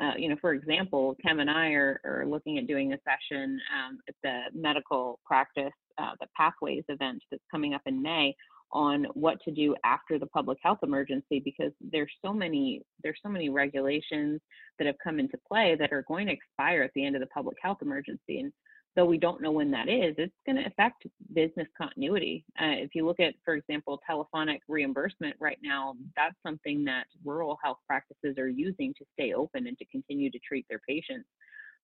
Uh, 0.00 0.12
you 0.18 0.28
know, 0.28 0.36
for 0.40 0.54
example, 0.54 1.16
Kim 1.24 1.38
and 1.38 1.48
I 1.48 1.68
are, 1.68 2.00
are 2.04 2.26
looking 2.26 2.58
at 2.58 2.66
doing 2.66 2.92
a 2.92 2.98
session 3.04 3.60
um, 3.72 3.98
at 4.08 4.14
the 4.24 4.40
medical 4.52 5.20
practice, 5.24 5.72
uh, 5.98 6.10
the 6.20 6.26
Pathways 6.36 6.82
event 6.88 7.22
that's 7.30 7.44
coming 7.50 7.74
up 7.74 7.82
in 7.86 8.02
May 8.02 8.34
on 8.74 9.06
what 9.14 9.40
to 9.44 9.52
do 9.52 9.74
after 9.84 10.18
the 10.18 10.26
public 10.26 10.58
health 10.62 10.80
emergency 10.82 11.40
because 11.44 11.72
there's 11.80 12.10
so 12.22 12.32
many 12.32 12.82
there's 13.02 13.18
so 13.22 13.28
many 13.28 13.48
regulations 13.48 14.40
that 14.78 14.86
have 14.86 14.96
come 15.02 15.18
into 15.20 15.38
play 15.48 15.76
that 15.78 15.92
are 15.92 16.04
going 16.08 16.26
to 16.26 16.32
expire 16.32 16.82
at 16.82 16.90
the 16.94 17.06
end 17.06 17.14
of 17.14 17.20
the 17.20 17.28
public 17.28 17.56
health 17.62 17.78
emergency. 17.80 18.40
And 18.40 18.52
though 18.96 19.04
we 19.04 19.18
don't 19.18 19.40
know 19.40 19.52
when 19.52 19.70
that 19.70 19.88
is 19.88 20.14
it's 20.18 20.34
going 20.46 20.56
to 20.56 20.66
affect 20.66 21.06
business 21.32 21.68
continuity. 21.76 22.44
Uh, 22.60 22.78
if 22.78 22.90
you 22.94 23.06
look 23.06 23.20
at 23.20 23.34
for 23.44 23.54
example 23.54 24.00
telephonic 24.06 24.60
reimbursement 24.68 25.36
right 25.40 25.58
now 25.62 25.94
that's 26.16 26.36
something 26.44 26.84
that 26.84 27.06
rural 27.24 27.58
health 27.62 27.78
practices 27.86 28.36
are 28.38 28.48
using 28.48 28.92
to 28.98 29.04
stay 29.12 29.32
open 29.32 29.66
and 29.66 29.78
to 29.78 29.84
continue 29.86 30.30
to 30.30 30.38
treat 30.46 30.66
their 30.68 30.80
patients 30.88 31.28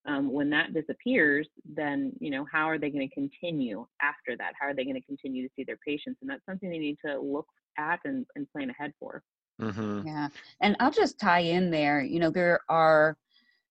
um, 0.07 0.31
when 0.31 0.49
that 0.49 0.73
disappears, 0.73 1.47
then 1.65 2.11
you 2.19 2.31
know 2.31 2.45
how 2.51 2.69
are 2.69 2.77
they 2.77 2.89
going 2.89 3.07
to 3.07 3.13
continue 3.13 3.85
after 4.01 4.35
that? 4.37 4.53
How 4.59 4.67
are 4.67 4.73
they 4.73 4.83
going 4.83 4.95
to 4.95 5.05
continue 5.05 5.47
to 5.47 5.53
see 5.55 5.63
their 5.63 5.77
patients? 5.85 6.19
And 6.21 6.29
that's 6.29 6.45
something 6.45 6.69
they 6.69 6.77
need 6.77 6.97
to 7.05 7.19
look 7.19 7.47
at 7.77 7.99
and, 8.05 8.25
and 8.35 8.49
plan 8.51 8.69
ahead 8.69 8.93
for. 8.99 9.23
Mm-hmm. 9.61 10.07
Yeah, 10.07 10.29
and 10.61 10.75
I'll 10.79 10.91
just 10.91 11.19
tie 11.19 11.39
in 11.39 11.69
there. 11.69 12.01
You 12.01 12.19
know, 12.19 12.31
there 12.31 12.61
are 12.69 13.17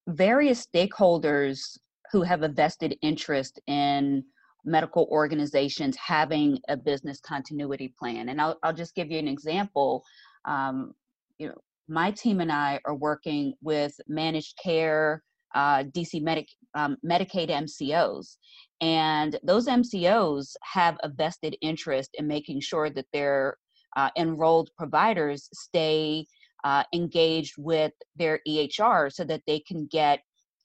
various 0.09 0.67
stakeholders 0.67 1.79
who 2.13 2.23
have 2.23 2.43
a 2.43 2.49
vested 2.49 2.97
interest 3.03 3.61
in 3.67 4.25
medical 4.65 5.09
organizations 5.11 5.97
having 5.97 6.59
a 6.69 6.77
business 6.77 7.21
continuity 7.21 7.95
plan. 7.99 8.29
And 8.29 8.41
I'll, 8.41 8.59
I'll 8.63 8.75
just 8.75 8.95
give 8.95 9.11
you 9.11 9.19
an 9.19 9.29
example. 9.29 10.05
Um, 10.45 10.95
you 11.39 11.49
know, 11.49 11.55
my 11.89 12.11
team 12.11 12.41
and 12.41 12.53
I 12.53 12.81
are 12.85 12.95
working 12.95 13.55
with 13.63 13.99
managed 14.07 14.59
care 14.63 15.23
uh, 15.55 15.85
DC 15.85 16.47
um, 16.75 16.97
Medicaid 17.05 17.51
MCOs. 17.51 18.37
And 18.81 19.39
those 19.43 19.67
MCOs 19.67 20.55
have 20.63 20.97
a 21.03 21.09
vested 21.09 21.57
interest 21.61 22.11
in 22.15 22.27
making 22.27 22.61
sure 22.61 22.91
that 22.91 23.07
their 23.13 23.57
uh, 23.97 24.11
enrolled 24.17 24.71
providers 24.79 25.49
stay 25.53 26.27
uh, 26.65 26.85
engaged 26.95 27.55
with 27.59 27.93
their 28.17 28.41
EHR 28.47 29.13
so 29.13 29.25
that 29.25 29.43
they 29.47 29.61
can 29.61 29.87
get 29.91 30.21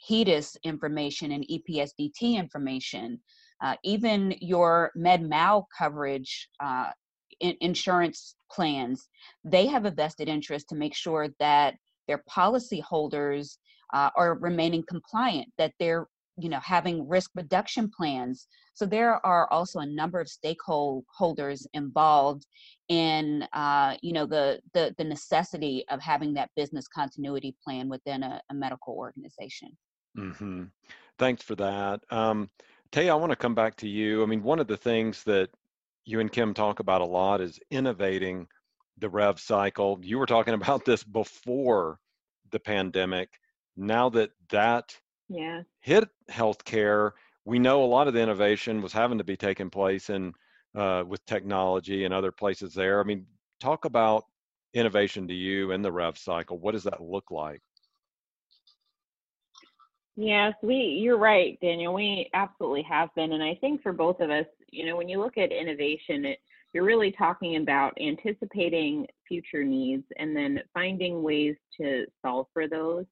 HEDIS 0.09 0.57
information 0.63 1.31
and 1.31 1.45
EPSDT 1.49 2.35
information. 2.35 3.19
Uh, 3.63 3.75
even 3.83 4.35
your 4.41 4.91
med 4.95 5.23
mal 5.23 5.67
coverage 5.77 6.49
uh, 6.63 6.91
in- 7.39 7.57
insurance 7.61 8.35
plans, 8.51 9.07
they 9.43 9.65
have 9.65 9.85
a 9.85 9.91
vested 9.91 10.27
interest 10.27 10.67
to 10.69 10.75
make 10.75 10.93
sure 10.93 11.29
that 11.39 11.75
their 12.07 12.23
policyholders 12.29 13.57
uh, 13.93 14.09
are 14.15 14.35
remaining 14.35 14.83
compliant, 14.87 15.47
that 15.57 15.73
they're 15.79 16.07
you 16.37 16.49
know 16.49 16.59
having 16.59 17.07
risk 17.07 17.31
reduction 17.35 17.89
plans. 17.89 18.47
So 18.73 18.85
there 18.85 19.25
are 19.25 19.49
also 19.51 19.79
a 19.79 19.85
number 19.85 20.19
of 20.19 20.27
stakeholders 20.27 21.65
involved 21.73 22.45
in 22.89 23.47
uh, 23.53 23.95
you 24.01 24.13
know 24.13 24.25
the, 24.25 24.59
the 24.73 24.93
the 24.97 25.03
necessity 25.03 25.85
of 25.89 26.01
having 26.01 26.33
that 26.33 26.49
business 26.55 26.87
continuity 26.87 27.55
plan 27.63 27.89
within 27.89 28.23
a, 28.23 28.41
a 28.49 28.53
medical 28.53 28.93
organization. 28.95 29.69
Mm-hmm. 30.17 30.63
Thanks 31.17 31.43
for 31.43 31.55
that. 31.55 32.01
Um, 32.09 32.49
Tay, 32.91 33.09
I 33.09 33.15
want 33.15 33.31
to 33.31 33.37
come 33.37 33.55
back 33.55 33.75
to 33.77 33.89
you. 33.89 34.23
I 34.23 34.25
mean, 34.25 34.43
one 34.43 34.59
of 34.59 34.67
the 34.67 34.77
things 34.77 35.23
that 35.23 35.49
you 36.05 36.19
and 36.19 36.31
Kim 36.31 36.53
talk 36.53 36.79
about 36.79 37.01
a 37.01 37.05
lot 37.05 37.41
is 37.41 37.59
innovating 37.71 38.47
the 38.97 39.09
rev 39.09 39.39
cycle. 39.39 39.99
You 40.01 40.17
were 40.17 40.25
talking 40.25 40.53
about 40.61 40.85
this 40.85 41.03
before 41.03 41.99
the 42.51 42.59
pandemic. 42.59 43.29
Now 43.77 44.09
that 44.09 44.31
that 44.49 44.97
yeah. 45.29 45.63
hit 45.81 46.07
healthcare, 46.29 47.11
we 47.45 47.59
know 47.59 47.83
a 47.83 47.85
lot 47.85 48.07
of 48.07 48.13
the 48.13 48.21
innovation 48.21 48.81
was 48.81 48.93
having 48.93 49.17
to 49.17 49.23
be 49.23 49.37
taking 49.37 49.69
place 49.69 50.09
and 50.09 50.33
uh, 50.75 51.03
with 51.07 51.25
technology 51.25 52.05
and 52.05 52.13
other 52.13 52.31
places 52.31 52.73
there. 52.73 52.99
I 52.99 53.03
mean, 53.03 53.25
talk 53.59 53.85
about 53.85 54.25
innovation 54.73 55.27
to 55.27 55.33
you 55.33 55.71
in 55.71 55.81
the 55.81 55.91
rev 55.91 56.17
cycle. 56.17 56.59
What 56.59 56.73
does 56.73 56.83
that 56.83 57.01
look 57.01 57.31
like? 57.31 57.61
Yes, 60.17 60.53
we 60.61 60.75
you're 60.75 61.17
right, 61.17 61.57
Daniel. 61.61 61.93
We 61.93 62.29
absolutely 62.33 62.83
have 62.83 63.09
been. 63.15 63.33
And 63.33 63.43
I 63.43 63.55
think 63.55 63.81
for 63.81 63.91
both 63.91 64.21
of 64.21 64.29
us, 64.29 64.45
you 64.71 64.85
know, 64.85 64.95
when 64.95 65.09
you 65.09 65.19
look 65.19 65.37
at 65.37 65.51
innovation, 65.51 66.25
it, 66.25 66.39
you're 66.73 66.85
really 66.85 67.11
talking 67.11 67.57
about 67.57 67.97
anticipating 68.01 69.07
future 69.27 69.63
needs 69.63 70.03
and 70.17 70.35
then 70.35 70.61
finding 70.73 71.21
ways 71.21 71.55
to 71.79 72.05
solve 72.21 72.47
for 72.53 72.67
those 72.67 73.05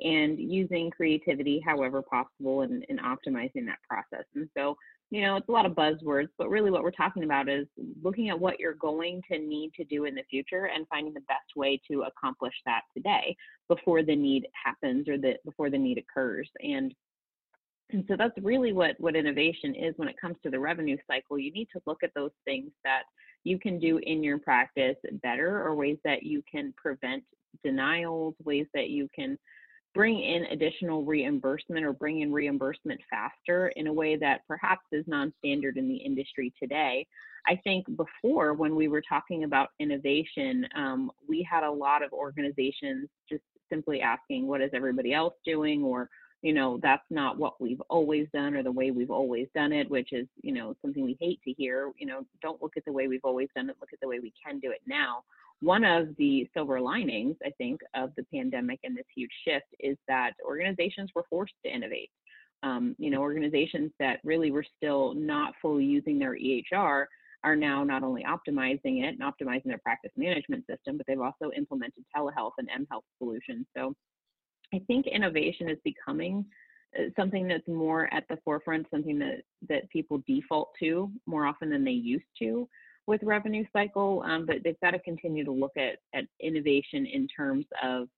and 0.00 0.38
using 0.38 0.90
creativity 0.90 1.62
however 1.64 2.02
possible 2.02 2.62
and, 2.62 2.84
and 2.88 3.00
optimizing 3.00 3.66
that 3.66 3.78
process. 3.88 4.24
And 4.34 4.48
so 4.56 4.76
you 5.10 5.22
know, 5.22 5.36
it's 5.36 5.48
a 5.48 5.52
lot 5.52 5.66
of 5.66 5.72
buzzwords, 5.72 6.28
but 6.38 6.48
really 6.48 6.70
what 6.70 6.84
we're 6.84 6.92
talking 6.92 7.24
about 7.24 7.48
is 7.48 7.66
looking 8.02 8.28
at 8.28 8.38
what 8.38 8.60
you're 8.60 8.74
going 8.74 9.20
to 9.30 9.38
need 9.38 9.72
to 9.74 9.84
do 9.84 10.04
in 10.04 10.14
the 10.14 10.22
future 10.30 10.70
and 10.72 10.86
finding 10.86 11.12
the 11.12 11.20
best 11.22 11.56
way 11.56 11.80
to 11.90 12.02
accomplish 12.02 12.54
that 12.64 12.82
today 12.96 13.36
before 13.68 14.04
the 14.04 14.14
need 14.14 14.46
happens 14.64 15.08
or 15.08 15.18
the 15.18 15.34
before 15.44 15.68
the 15.68 15.78
need 15.78 15.98
occurs. 15.98 16.48
And 16.60 16.94
and 17.92 18.04
so 18.06 18.14
that's 18.16 18.38
really 18.40 18.72
what 18.72 18.94
what 18.98 19.16
innovation 19.16 19.74
is 19.74 19.94
when 19.96 20.08
it 20.08 20.20
comes 20.20 20.36
to 20.44 20.50
the 20.50 20.60
revenue 20.60 20.96
cycle. 21.08 21.40
You 21.40 21.52
need 21.52 21.68
to 21.72 21.82
look 21.86 22.04
at 22.04 22.14
those 22.14 22.30
things 22.44 22.70
that 22.84 23.02
you 23.42 23.58
can 23.58 23.80
do 23.80 23.98
in 24.04 24.22
your 24.22 24.38
practice 24.38 24.96
better 25.24 25.60
or 25.60 25.74
ways 25.74 25.98
that 26.04 26.22
you 26.22 26.40
can 26.48 26.72
prevent 26.76 27.24
denials, 27.64 28.36
ways 28.44 28.66
that 28.74 28.90
you 28.90 29.08
can 29.12 29.36
bring 29.94 30.22
in 30.22 30.44
additional 30.46 31.04
reimbursement 31.04 31.84
or 31.84 31.92
bring 31.92 32.20
in 32.20 32.32
reimbursement 32.32 33.00
faster 33.10 33.68
in 33.76 33.88
a 33.88 33.92
way 33.92 34.16
that 34.16 34.42
perhaps 34.46 34.84
is 34.92 35.04
non-standard 35.08 35.76
in 35.76 35.88
the 35.88 35.96
industry 35.96 36.52
today. 36.60 37.06
I 37.46 37.56
think 37.64 37.86
before 37.96 38.54
when 38.54 38.76
we 38.76 38.88
were 38.88 39.02
talking 39.08 39.44
about 39.44 39.70
innovation, 39.80 40.66
um, 40.76 41.10
we 41.28 41.46
had 41.50 41.64
a 41.64 41.70
lot 41.70 42.02
of 42.02 42.12
organizations 42.12 43.08
just 43.28 43.42
simply 43.68 44.00
asking, 44.00 44.46
what 44.46 44.60
is 44.60 44.70
everybody 44.74 45.12
else 45.12 45.34
doing? 45.44 45.82
Or, 45.82 46.08
you 46.42 46.52
know, 46.52 46.78
that's 46.82 47.04
not 47.10 47.38
what 47.38 47.60
we've 47.60 47.82
always 47.90 48.26
done 48.32 48.54
or 48.54 48.62
the 48.62 48.72
way 48.72 48.90
we've 48.90 49.10
always 49.10 49.46
done 49.54 49.72
it, 49.72 49.90
which 49.90 50.12
is, 50.12 50.26
you 50.42 50.52
know, 50.52 50.74
something 50.80 51.04
we 51.04 51.16
hate 51.20 51.40
to 51.44 51.52
hear. 51.52 51.92
You 51.98 52.06
know, 52.06 52.24
don't 52.40 52.62
look 52.62 52.76
at 52.76 52.84
the 52.86 52.92
way 52.92 53.08
we've 53.08 53.24
always 53.24 53.48
done 53.54 53.68
it, 53.68 53.76
look 53.80 53.92
at 53.92 54.00
the 54.00 54.08
way 54.08 54.20
we 54.20 54.32
can 54.44 54.58
do 54.58 54.70
it 54.70 54.80
now 54.86 55.22
one 55.60 55.84
of 55.84 56.08
the 56.16 56.48
silver 56.54 56.80
linings, 56.80 57.36
I 57.44 57.50
think, 57.50 57.80
of 57.94 58.12
the 58.16 58.24
pandemic 58.34 58.80
and 58.82 58.96
this 58.96 59.04
huge 59.14 59.30
shift 59.46 59.66
is 59.78 59.96
that 60.08 60.32
organizations 60.44 61.10
were 61.14 61.24
forced 61.28 61.54
to 61.64 61.72
innovate. 61.72 62.10
Um, 62.62 62.94
you 62.98 63.10
know, 63.10 63.20
organizations 63.20 63.90
that 63.98 64.20
really 64.24 64.50
were 64.50 64.64
still 64.76 65.14
not 65.14 65.54
fully 65.60 65.84
using 65.84 66.18
their 66.18 66.36
EHR 66.36 67.06
are 67.42 67.56
now 67.56 67.84
not 67.84 68.02
only 68.02 68.24
optimizing 68.24 69.02
it 69.02 69.18
and 69.18 69.20
optimizing 69.20 69.64
their 69.64 69.78
practice 69.78 70.12
management 70.16 70.66
system, 70.66 70.98
but 70.98 71.06
they've 71.06 71.20
also 71.20 71.50
implemented 71.56 72.04
telehealth 72.14 72.52
and 72.58 72.68
mHealth 72.68 73.02
solutions. 73.18 73.66
So 73.74 73.94
I 74.74 74.80
think 74.86 75.06
innovation 75.06 75.68
is 75.68 75.78
becoming 75.84 76.44
uh, 76.98 77.04
something 77.16 77.46
that's 77.46 77.66
more 77.68 78.12
at 78.12 78.24
the 78.28 78.38
forefront, 78.44 78.86
something 78.90 79.18
that, 79.18 79.42
that 79.68 79.88
people 79.90 80.22
default 80.26 80.70
to 80.80 81.10
more 81.26 81.46
often 81.46 81.70
than 81.70 81.84
they 81.84 81.90
used 81.90 82.24
to 82.40 82.68
with 83.06 83.22
revenue 83.22 83.64
cycle, 83.72 84.22
um, 84.26 84.46
but 84.46 84.56
they've 84.62 84.80
got 84.80 84.92
to 84.92 84.98
continue 85.00 85.44
to 85.44 85.50
look 85.50 85.76
at, 85.76 85.98
at 86.14 86.24
innovation 86.40 87.06
in 87.06 87.26
terms 87.28 87.66
of, 87.82 88.08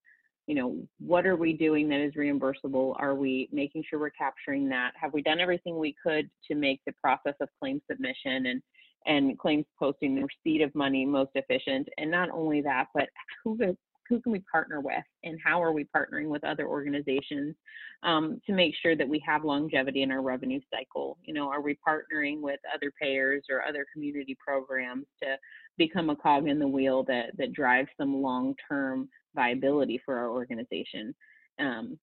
you 0.46 0.54
know, 0.54 0.76
what 0.98 1.26
are 1.26 1.36
we 1.36 1.52
doing 1.52 1.88
that 1.88 2.00
is 2.00 2.14
reimbursable? 2.14 2.94
Are 2.98 3.14
we 3.14 3.48
making 3.52 3.84
sure 3.88 3.98
we're 3.98 4.10
capturing 4.10 4.68
that? 4.68 4.92
Have 5.00 5.14
we 5.14 5.22
done 5.22 5.40
everything 5.40 5.78
we 5.78 5.94
could 6.04 6.28
to 6.48 6.54
make 6.54 6.80
the 6.86 6.92
process 7.00 7.34
of 7.40 7.48
claim 7.60 7.80
submission 7.90 8.46
and 8.46 8.62
and 9.04 9.36
claims 9.36 9.64
posting 9.80 10.14
the 10.14 10.22
receipt 10.22 10.62
of 10.62 10.72
money 10.74 11.04
most 11.04 11.30
efficient? 11.34 11.88
And 11.98 12.10
not 12.10 12.30
only 12.30 12.60
that, 12.62 12.86
but 12.94 13.08
who 13.44 13.76
who 14.12 14.20
can 14.20 14.32
we 14.32 14.40
partner 14.40 14.78
with 14.82 15.04
and 15.24 15.38
how 15.42 15.62
are 15.62 15.72
we 15.72 15.88
partnering 15.96 16.28
with 16.28 16.44
other 16.44 16.66
organizations 16.66 17.54
um, 18.02 18.42
to 18.46 18.52
make 18.52 18.74
sure 18.82 18.94
that 18.94 19.08
we 19.08 19.18
have 19.26 19.42
longevity 19.42 20.02
in 20.02 20.10
our 20.12 20.20
revenue 20.20 20.60
cycle 20.70 21.16
you 21.24 21.32
know 21.32 21.48
are 21.48 21.62
we 21.62 21.78
partnering 21.86 22.42
with 22.42 22.60
other 22.74 22.92
payers 23.00 23.44
or 23.48 23.64
other 23.64 23.86
community 23.90 24.36
programs 24.44 25.06
to 25.22 25.36
become 25.78 26.10
a 26.10 26.16
cog 26.16 26.46
in 26.46 26.58
the 26.58 26.68
wheel 26.68 27.02
that 27.02 27.30
that 27.38 27.54
drives 27.54 27.88
some 27.96 28.20
long-term 28.20 29.08
viability 29.34 29.98
for 30.04 30.18
our 30.18 30.28
organization 30.28 31.14
um, 31.58 31.98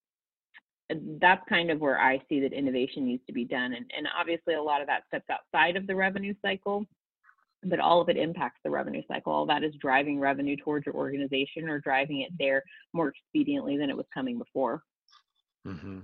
that's 1.21 1.47
kind 1.47 1.69
of 1.69 1.79
where 1.79 1.99
I 1.99 2.19
see 2.27 2.39
that 2.39 2.51
innovation 2.51 3.05
needs 3.05 3.21
to 3.27 3.33
be 3.33 3.45
done. 3.45 3.73
And, 3.73 3.85
and 3.95 4.07
obviously, 4.19 4.55
a 4.55 4.61
lot 4.61 4.81
of 4.81 4.87
that 4.87 5.03
steps 5.07 5.29
outside 5.29 5.75
of 5.75 5.85
the 5.85 5.95
revenue 5.95 6.33
cycle 6.41 6.83
but 7.63 7.79
all 7.79 8.01
of 8.01 8.09
it 8.09 8.17
impacts 8.17 8.59
the 8.63 8.69
revenue 8.69 9.01
cycle. 9.07 9.33
All 9.33 9.45
that 9.47 9.63
is 9.63 9.73
driving 9.79 10.19
revenue 10.19 10.55
towards 10.55 10.85
your 10.85 10.95
organization 10.95 11.69
or 11.69 11.79
driving 11.79 12.21
it 12.21 12.31
there 12.39 12.63
more 12.93 13.11
expediently 13.11 13.77
than 13.77 13.89
it 13.89 13.97
was 13.97 14.05
coming 14.13 14.37
before. 14.37 14.83
Mm-hmm. 15.67 15.99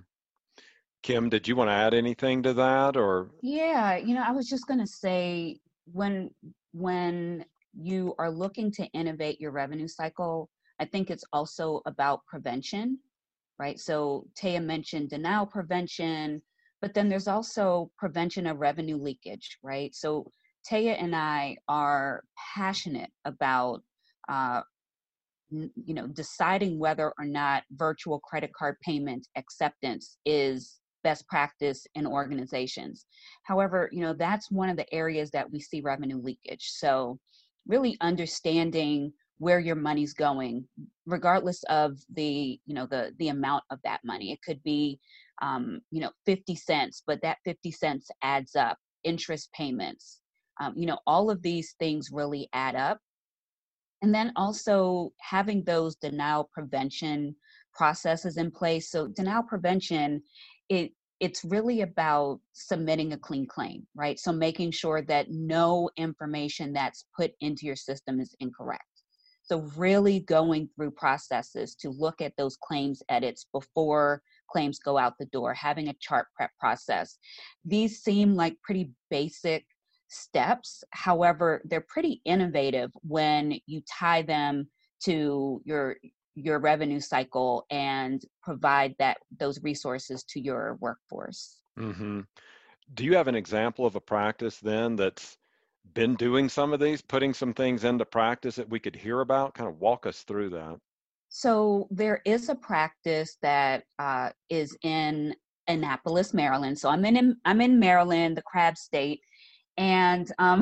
Kim, 1.04 1.30
did 1.30 1.48
you 1.48 1.56
want 1.56 1.70
to 1.70 1.74
add 1.74 1.94
anything 1.94 2.42
to 2.44 2.54
that 2.54 2.98
or? 2.98 3.30
Yeah, 3.42 3.98
you 3.98 4.16
know, 4.16 4.24
I 4.26 4.32
was 4.32 4.50
just 4.50 4.68
going 4.68 4.80
to 4.80 4.88
say 4.88 5.60
when 5.92 6.32
when 6.74 7.46
you 7.74 8.16
are 8.20 8.30
looking 8.30 8.72
to 8.72 8.86
innovate 8.88 9.40
your 9.40 9.52
revenue 9.52 9.88
cycle, 9.88 10.50
I 10.80 10.86
think 10.86 11.10
it's 11.10 11.24
also 11.32 11.82
about 11.86 12.26
prevention, 12.26 13.00
right? 13.60 13.80
So 13.80 14.28
Taya 14.42 14.64
mentioned 14.64 15.10
denial 15.10 15.46
prevention, 15.46 16.42
but 16.82 16.94
then 16.94 17.08
there's 17.08 17.28
also 17.28 17.92
prevention 17.98 18.48
of 18.48 18.60
revenue 18.60 18.98
leakage, 18.98 19.58
right? 19.64 19.94
So 19.94 20.32
Taya 20.70 20.96
and 21.02 21.16
I 21.16 21.58
are 21.68 22.24
passionate 22.56 23.12
about, 23.26 23.82
uh, 24.28 24.62
you 25.50 25.94
know, 25.94 26.08
deciding 26.08 26.80
whether 26.80 27.14
or 27.18 27.26
not 27.26 27.64
virtual 27.72 28.20
credit 28.20 28.52
card 28.54 28.78
payment 28.82 29.28
acceptance 29.36 30.18
is 30.26 30.80
best 31.04 31.28
practice 31.28 31.86
in 31.94 32.08
organizations. 32.08 33.06
However, 33.44 33.90
you 33.92 34.02
know, 34.02 34.14
that's 34.14 34.50
one 34.50 34.70
of 34.70 34.78
the 34.78 34.92
areas 34.94 35.30
that 35.32 35.50
we 35.52 35.60
see 35.60 35.82
revenue 35.82 36.18
leakage. 36.18 36.72
So, 36.72 37.20
really 37.68 37.98
understanding 38.02 39.14
where 39.38 39.60
your 39.60 39.76
money's 39.76 40.14
going 40.14 40.66
regardless 41.06 41.64
of 41.64 41.98
the 42.14 42.60
you 42.66 42.74
know 42.74 42.86
the 42.86 43.14
the 43.20 43.30
amount 43.30 43.64
of 43.70 43.80
that 43.84 44.00
money 44.04 44.32
it 44.32 44.40
could 44.42 44.62
be 44.64 45.00
um, 45.42 45.82
you 45.92 46.00
know 46.00 46.12
50 46.26 46.56
cents 46.56 47.04
but 47.06 47.22
that 47.22 47.38
50 47.44 47.72
cents 47.72 48.10
adds 48.24 48.56
up 48.56 48.78
interest 49.04 49.50
payments 49.54 50.22
um, 50.60 50.74
you 50.76 50.86
know, 50.86 51.00
all 51.06 51.30
of 51.30 51.42
these 51.42 51.76
things 51.80 52.10
really 52.12 52.50
add 52.54 52.76
up. 52.76 53.00
And 54.02 54.14
then 54.14 54.32
also 54.36 55.12
having 55.20 55.64
those 55.64 55.96
denial 55.96 56.50
prevention 56.54 57.36
processes 57.74 58.38
in 58.38 58.52
place. 58.52 58.90
So 58.92 59.08
denial 59.08 59.44
prevention, 59.44 60.22
it 60.70 60.92
it's 61.22 61.46
really 61.46 61.82
about 61.82 62.42
submitting 62.52 63.14
a 63.14 63.18
clean 63.18 63.48
claim, 63.48 63.88
right? 63.96 64.20
So 64.20 64.34
making 64.34 64.72
sure 64.72 65.02
that 65.04 65.32
no 65.32 65.90
information 65.96 66.74
that's 66.74 67.06
put 67.18 67.32
into 67.40 67.66
your 67.66 67.78
system 67.78 68.20
is 68.20 68.36
incorrect. 68.42 68.84
So 69.44 69.60
really 69.78 70.20
going 70.22 70.70
through 70.76 70.92
processes 70.92 71.76
to 71.76 71.90
look 71.90 72.20
at 72.20 72.34
those 72.38 72.58
claims 72.58 73.02
edits 73.10 73.46
before 73.54 74.22
claims 74.50 74.80
go 74.80 74.98
out 74.98 75.14
the 75.20 75.28
door, 75.28 75.54
having 75.54 75.88
a 75.88 75.96
chart 76.02 76.28
prep 76.36 76.52
process. 76.60 77.18
These 77.64 78.02
seem 78.02 78.36
like 78.36 78.62
pretty 78.62 78.92
basic 79.10 79.66
steps. 80.08 80.84
However, 80.92 81.62
they're 81.66 81.82
pretty 81.82 82.22
innovative 82.26 82.92
when 83.02 83.60
you 83.66 83.82
tie 83.82 84.22
them 84.22 84.70
to 85.04 85.62
your 85.66 85.98
your 86.36 86.60
revenue 86.60 87.00
cycle 87.00 87.66
and 87.70 88.22
provide 88.44 88.94
that 89.00 89.18
those 89.40 89.62
resources 89.64 90.24
to 90.26 90.40
your 90.40 90.78
workforce. 90.82 91.62
Mm-hmm. 91.80 92.22
Do 92.94 93.04
you 93.04 93.16
have 93.16 93.28
an 93.28 93.36
example 93.36 93.86
of 93.86 93.96
a 93.96 94.02
practice 94.02 94.60
then 94.60 94.96
that's 94.96 95.38
been 95.94 96.16
doing 96.16 96.50
some 96.50 96.74
of 96.74 96.80
these, 96.80 97.02
putting 97.02 97.34
some 97.34 97.54
things 97.54 97.84
into 97.84 98.06
practice 98.06 98.56
that 98.56 98.70
we 98.70 98.80
could 98.80 98.96
hear 98.96 99.22
about? 99.22 99.54
Kind 99.54 99.70
of 99.70 99.80
walk 99.80 100.06
us 100.06 100.24
through 100.24 100.50
that. 100.52 100.78
So 101.30 101.88
there 101.90 102.22
is 102.26 102.50
a 102.50 102.56
practice 102.56 103.38
that 103.42 103.84
uh, 103.98 104.30
is 104.50 104.78
in 104.84 105.36
Annapolis, 105.68 106.34
Maryland. 106.34 106.78
So 106.78 106.90
I'm 106.90 107.04
in 107.06 107.36
I'm 107.46 107.62
in 107.62 107.80
Maryland, 107.80 108.38
the 108.38 108.44
Crab 108.44 108.78
State, 108.78 109.22
and 109.78 110.32
um, 110.40 110.62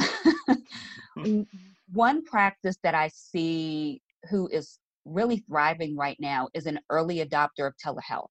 one 1.94 2.24
practice 2.24 2.78
that 2.84 2.96
I 2.96 3.10
see 3.10 4.02
who 4.30 4.48
is 4.48 4.80
really 5.06 5.38
thriving 5.48 5.96
right 5.96 6.18
now 6.20 6.48
is 6.54 6.66
an 6.66 6.80
early 6.90 7.18
adopter 7.18 7.68
of 7.68 7.74
telehealth. 7.84 8.30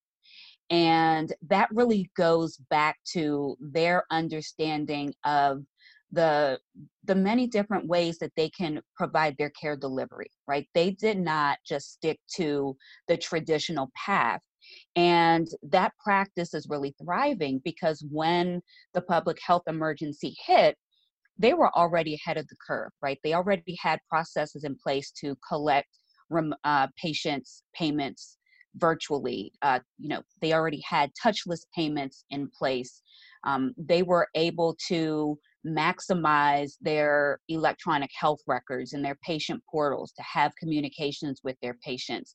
And 0.70 1.32
that 1.48 1.68
really 1.72 2.10
goes 2.16 2.56
back 2.70 2.96
to 3.12 3.56
their 3.60 4.04
understanding 4.10 5.12
of 5.24 5.64
the 6.12 6.58
the 7.04 7.14
many 7.14 7.46
different 7.46 7.86
ways 7.86 8.18
that 8.18 8.32
they 8.36 8.48
can 8.50 8.80
provide 8.96 9.34
their 9.38 9.50
care 9.50 9.76
delivery 9.76 10.30
right? 10.46 10.68
They 10.74 10.90
did 10.90 11.18
not 11.18 11.58
just 11.66 11.92
stick 11.92 12.20
to 12.36 12.76
the 13.08 13.16
traditional 13.16 13.90
path 13.96 14.42
and 14.96 15.48
that 15.62 15.92
practice 16.02 16.54
is 16.54 16.68
really 16.68 16.94
thriving 17.02 17.60
because 17.64 18.04
when 18.10 18.60
the 18.94 19.02
public 19.02 19.38
health 19.44 19.62
emergency 19.66 20.34
hit 20.46 20.76
they 21.38 21.54
were 21.54 21.74
already 21.76 22.14
ahead 22.14 22.36
of 22.36 22.46
the 22.48 22.56
curve 22.66 22.90
right? 23.02 23.18
They 23.24 23.34
already 23.34 23.76
had 23.80 23.98
processes 24.08 24.64
in 24.64 24.76
place 24.76 25.10
to 25.22 25.36
collect 25.48 25.88
uh, 26.64 26.86
patients 26.96 27.64
payments 27.74 28.38
virtually. 28.76 29.52
Uh, 29.62 29.80
you 29.98 30.08
know 30.08 30.22
they 30.40 30.52
already 30.52 30.82
had 30.88 31.10
touchless 31.22 31.66
payments 31.74 32.24
in 32.30 32.48
place. 32.56 33.02
Um, 33.44 33.74
they 33.76 34.02
were 34.02 34.28
able 34.34 34.76
to 34.88 35.38
maximize 35.66 36.72
their 36.80 37.40
electronic 37.48 38.10
health 38.18 38.40
records 38.46 38.92
and 38.92 39.04
their 39.04 39.18
patient 39.22 39.62
portals 39.70 40.12
to 40.12 40.22
have 40.22 40.52
communications 40.56 41.40
with 41.44 41.56
their 41.62 41.74
patients, 41.84 42.32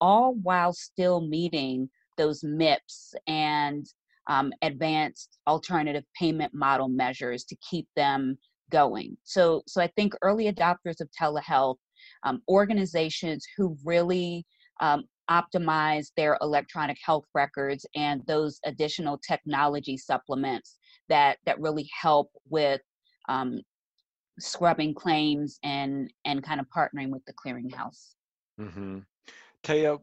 all 0.00 0.34
while 0.34 0.72
still 0.72 1.20
meeting 1.20 1.88
those 2.16 2.42
MIPS 2.42 3.14
and 3.26 3.86
um, 4.26 4.52
advanced 4.62 5.38
alternative 5.46 6.04
payment 6.18 6.54
model 6.54 6.88
measures 6.88 7.44
to 7.44 7.56
keep 7.68 7.88
them 7.96 8.38
going. 8.70 9.16
So, 9.24 9.62
so 9.66 9.82
I 9.82 9.88
think 9.96 10.14
early 10.22 10.50
adopters 10.52 11.00
of 11.00 11.08
telehealth, 11.18 11.76
um, 12.24 12.42
organizations 12.48 13.46
who 13.56 13.76
really 13.84 14.46
um, 14.80 15.04
optimize 15.30 16.08
their 16.16 16.36
electronic 16.40 16.98
health 17.04 17.24
records 17.34 17.86
and 17.94 18.22
those 18.26 18.58
additional 18.64 19.18
technology 19.26 19.96
supplements 19.96 20.78
that 21.08 21.38
that 21.46 21.60
really 21.60 21.88
help 22.00 22.30
with 22.48 22.80
um, 23.28 23.60
scrubbing 24.38 24.94
claims 24.94 25.58
and 25.62 26.12
and 26.24 26.42
kind 26.42 26.60
of 26.60 26.66
partnering 26.74 27.10
with 27.10 27.24
the 27.26 27.32
clearinghouse. 27.34 28.14
Mm-hmm. 28.60 28.98
Taya, 29.62 30.00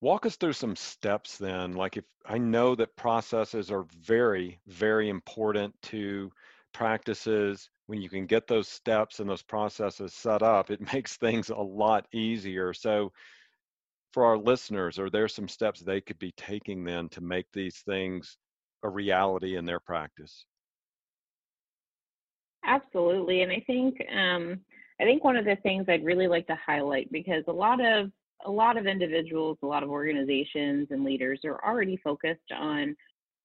walk 0.00 0.26
us 0.26 0.36
through 0.36 0.52
some 0.54 0.76
steps 0.76 1.38
then. 1.38 1.74
Like 1.74 1.96
if 1.96 2.04
I 2.26 2.38
know 2.38 2.74
that 2.76 2.96
processes 2.96 3.70
are 3.70 3.86
very 4.00 4.60
very 4.66 5.08
important 5.08 5.74
to 5.82 6.30
practices 6.72 7.70
when 7.86 8.00
you 8.00 8.08
can 8.08 8.26
get 8.26 8.46
those 8.46 8.68
steps 8.68 9.20
and 9.20 9.28
those 9.28 9.42
processes 9.42 10.14
set 10.14 10.42
up 10.42 10.70
it 10.70 10.80
makes 10.94 11.16
things 11.16 11.50
a 11.50 11.56
lot 11.56 12.06
easier 12.12 12.72
so 12.72 13.12
for 14.12 14.24
our 14.24 14.38
listeners 14.38 14.98
are 14.98 15.10
there 15.10 15.28
some 15.28 15.48
steps 15.48 15.80
they 15.80 16.00
could 16.00 16.18
be 16.18 16.32
taking 16.32 16.84
then 16.84 17.08
to 17.10 17.20
make 17.20 17.46
these 17.52 17.80
things 17.80 18.38
a 18.82 18.88
reality 18.88 19.56
in 19.56 19.64
their 19.64 19.80
practice? 19.80 20.46
Absolutely, 22.64 23.42
and 23.42 23.52
I 23.52 23.60
think 23.66 23.96
um, 24.14 24.60
I 25.00 25.04
think 25.04 25.24
one 25.24 25.36
of 25.36 25.44
the 25.44 25.56
things 25.56 25.86
I'd 25.88 26.04
really 26.04 26.28
like 26.28 26.46
to 26.46 26.54
highlight 26.64 27.10
because 27.10 27.44
a 27.48 27.52
lot 27.52 27.84
of 27.84 28.10
a 28.44 28.50
lot 28.50 28.76
of 28.76 28.86
individuals, 28.86 29.58
a 29.62 29.66
lot 29.66 29.82
of 29.82 29.90
organizations 29.90 30.88
and 30.90 31.04
leaders 31.04 31.40
are 31.44 31.62
already 31.64 31.96
focused 31.96 32.52
on 32.56 32.96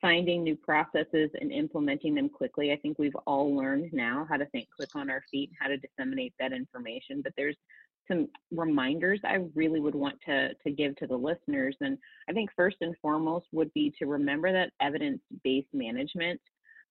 finding 0.01 0.43
new 0.43 0.55
processes 0.55 1.29
and 1.39 1.51
implementing 1.51 2.13
them 2.13 2.29
quickly. 2.29 2.71
I 2.71 2.77
think 2.77 2.99
we've 2.99 3.15
all 3.25 3.55
learned 3.55 3.91
now 3.93 4.25
how 4.29 4.37
to 4.37 4.45
think 4.47 4.67
quick 4.75 4.89
on 4.95 5.09
our 5.09 5.23
feet, 5.31 5.51
how 5.59 5.67
to 5.67 5.77
disseminate 5.77 6.33
that 6.39 6.53
information. 6.53 7.21
But 7.23 7.33
there's 7.35 7.55
some 8.07 8.27
reminders 8.51 9.19
I 9.23 9.45
really 9.55 9.79
would 9.79 9.95
want 9.95 10.17
to, 10.25 10.53
to 10.53 10.71
give 10.71 10.95
to 10.97 11.07
the 11.07 11.17
listeners. 11.17 11.75
And 11.81 11.97
I 12.29 12.33
think 12.33 12.49
first 12.55 12.77
and 12.81 12.95
foremost 13.01 13.47
would 13.51 13.73
be 13.73 13.93
to 13.99 14.05
remember 14.05 14.51
that 14.51 14.71
evidence 14.81 15.19
based 15.43 15.73
management. 15.73 16.39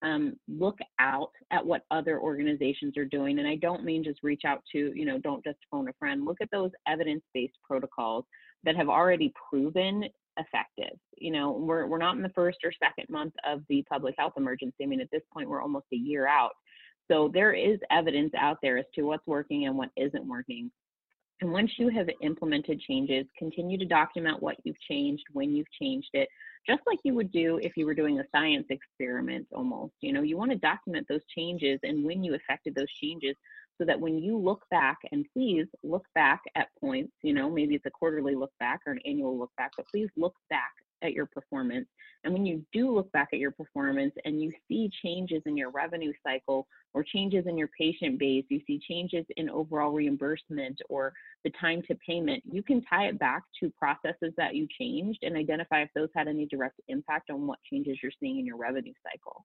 Um, 0.07 0.37
look 0.47 0.79
out 1.01 1.33
at 1.51 1.67
what 1.67 1.85
other 1.91 2.21
organizations 2.21 2.97
are 2.97 3.05
doing. 3.05 3.41
And 3.41 3.49
I 3.49 3.57
don't 3.57 3.85
mean 3.85 4.05
just 4.05 4.23
reach 4.23 4.43
out 4.47 4.63
to, 4.73 4.93
you 4.95 5.05
know, 5.05 5.19
don't 5.19 5.43
just 5.43 5.59
phone 5.69 5.89
a 5.89 5.93
friend. 5.99 6.25
Look 6.25 6.39
at 6.41 6.51
those 6.53 6.71
evidence 6.87 7.25
based 7.35 7.59
protocols 7.69 8.25
that 8.63 8.77
have 8.77 8.89
already 8.89 9.33
proven 9.51 10.05
effective. 10.39 10.97
You 11.19 11.33
know, 11.33 11.51
we're, 11.51 11.87
we're 11.87 11.99
not 11.99 12.17
in 12.17 12.23
the 12.23 12.29
first 12.31 12.59
or 12.63 12.73
second 12.73 13.07
month 13.09 13.35
of 13.45 13.63
the 13.69 13.85
public 13.89 14.15
health 14.17 14.35
emergency. 14.37 14.85
I 14.85 14.87
mean, 14.87 15.01
at 15.01 15.11
this 15.11 15.23
point, 15.33 15.49
we're 15.49 15.63
almost 15.63 15.87
a 15.93 15.97
year 15.97 16.29
out. 16.29 16.53
So 17.11 17.31
there 17.33 17.53
is 17.53 17.79
evidence 17.91 18.33
out 18.39 18.59
there 18.63 18.79
as 18.79 18.85
to 18.95 19.03
what's 19.03 19.27
working 19.27 19.67
and 19.67 19.77
what 19.77 19.91
isn't 19.97 20.27
working. 20.27 20.71
And 21.41 21.53
once 21.53 21.73
you 21.79 21.89
have 21.91 22.09
implemented 22.23 22.81
changes, 22.81 23.27
continue 23.39 23.77
to 23.79 23.85
document 23.85 24.43
what 24.43 24.57
you've 24.65 24.81
changed, 24.81 25.25
when 25.33 25.55
you've 25.55 25.71
changed 25.81 26.09
it, 26.15 26.29
just 26.67 26.81
like 26.87 26.99
you 27.05 27.15
would 27.15 27.31
do 27.31 27.59
if 27.63 27.77
you 27.77 27.85
were 27.85 27.95
doing 27.95 28.19
a 28.19 28.25
science 28.35 28.67
experiment 28.71 29.47
almost. 29.53 29.93
You 30.01 30.13
know, 30.13 30.23
you 30.23 30.37
want 30.37 30.51
to 30.53 30.57
document 30.57 31.07
those 31.09 31.25
changes 31.37 31.79
and 31.83 32.05
when 32.05 32.25
you 32.25 32.35
affected 32.35 32.75
those 32.75 32.91
changes 33.01 33.37
so 33.79 33.85
that 33.85 34.01
when 34.01 34.19
you 34.19 34.39
look 34.39 34.65
back, 34.71 34.97
and 35.13 35.27
please 35.35 35.67
look 35.83 36.07
back 36.15 36.41
at 36.55 36.69
points, 36.81 37.13
you 37.23 37.35
know, 37.35 37.51
maybe 37.51 37.75
it's 37.75 37.85
a 37.85 37.91
quarterly 37.91 38.35
look 38.35 38.53
back 38.59 38.81
or 38.87 38.93
an 38.93 39.01
annual 39.05 39.39
look 39.39 39.51
back, 39.59 39.73
but 39.77 39.87
please 39.89 40.09
look 40.17 40.35
back 40.49 40.73
at 41.03 41.13
your 41.13 41.27
performance. 41.27 41.87
And 42.25 42.33
when 42.33 42.47
you 42.47 42.65
do 42.73 42.95
look 42.95 43.11
back 43.13 43.29
at 43.33 43.39
your 43.39 43.51
performance 43.51 44.15
and 44.25 44.43
you 44.43 44.53
see 44.69 44.91
changes 45.03 45.43
in 45.47 45.57
your 45.57 45.71
revenue 45.71 46.13
cycle 46.27 46.67
or 46.95 47.05
changes 47.05 47.47
in 47.47 47.57
your 47.57 47.69
patient 47.79 48.19
base, 48.19 48.45
you 48.49 48.61
see 48.67 48.81
changes 48.89 49.25
in 49.37 49.51
overall 49.51 49.93
reimbursement 49.93 50.81
or 50.89 51.13
the 51.45 51.53
time 51.61 51.83
to 51.89 51.95
payment, 52.07 52.43
you 52.51 52.63
can 52.63 52.83
tie 52.83 53.07
it 53.07 53.19
back 53.19 53.43
to 53.61 53.71
processes 53.79 54.33
that 54.37 54.55
you 54.55 54.67
changed 54.79 55.21
and 55.23 55.37
identify 55.37 55.83
if 55.83 55.91
those 55.95 56.09
had 56.15 56.29
any 56.29 56.47
direct 56.47 56.81
impact 56.89 57.31
on 57.31 57.47
what 57.47 57.59
changes 57.71 57.99
you're 58.03 58.13
seeing 58.19 58.39
in 58.39 58.47
your 58.47 58.57
revenue 58.57 58.95
cycle. 59.03 59.45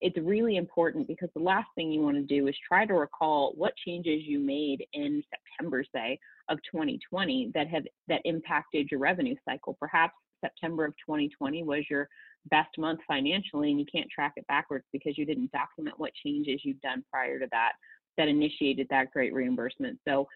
It's 0.00 0.18
really 0.18 0.56
important 0.56 1.08
because 1.08 1.28
the 1.34 1.42
last 1.42 1.66
thing 1.74 1.90
you 1.90 2.02
want 2.02 2.16
to 2.16 2.22
do 2.22 2.46
is 2.46 2.54
try 2.66 2.86
to 2.86 2.94
recall 2.94 3.52
what 3.56 3.72
changes 3.84 4.22
you 4.24 4.38
made 4.38 4.86
in 4.92 5.24
September, 5.30 5.84
say, 5.92 6.18
of 6.48 6.58
2020 6.70 7.50
that 7.54 7.66
have 7.68 7.82
that 8.06 8.20
impacted 8.24 8.88
your 8.90 9.00
revenue 9.00 9.34
cycle. 9.44 9.76
Perhaps 9.80 10.14
September 10.40 10.84
of 10.84 10.94
2020 11.04 11.62
was 11.62 11.84
your 11.90 12.08
best 12.50 12.76
month 12.78 13.00
financially 13.06 13.70
and 13.70 13.80
you 13.80 13.86
can't 13.90 14.08
track 14.10 14.32
it 14.36 14.46
backwards 14.46 14.84
because 14.92 15.18
you 15.18 15.26
didn't 15.26 15.52
document 15.52 15.98
what 15.98 16.12
changes 16.24 16.60
you've 16.64 16.80
done 16.80 17.04
prior 17.10 17.38
to 17.38 17.46
that 17.50 17.72
that 18.16 18.28
initiated 18.28 18.86
that 18.90 19.10
great 19.12 19.32
reimbursement. 19.32 19.98
So 20.06 20.28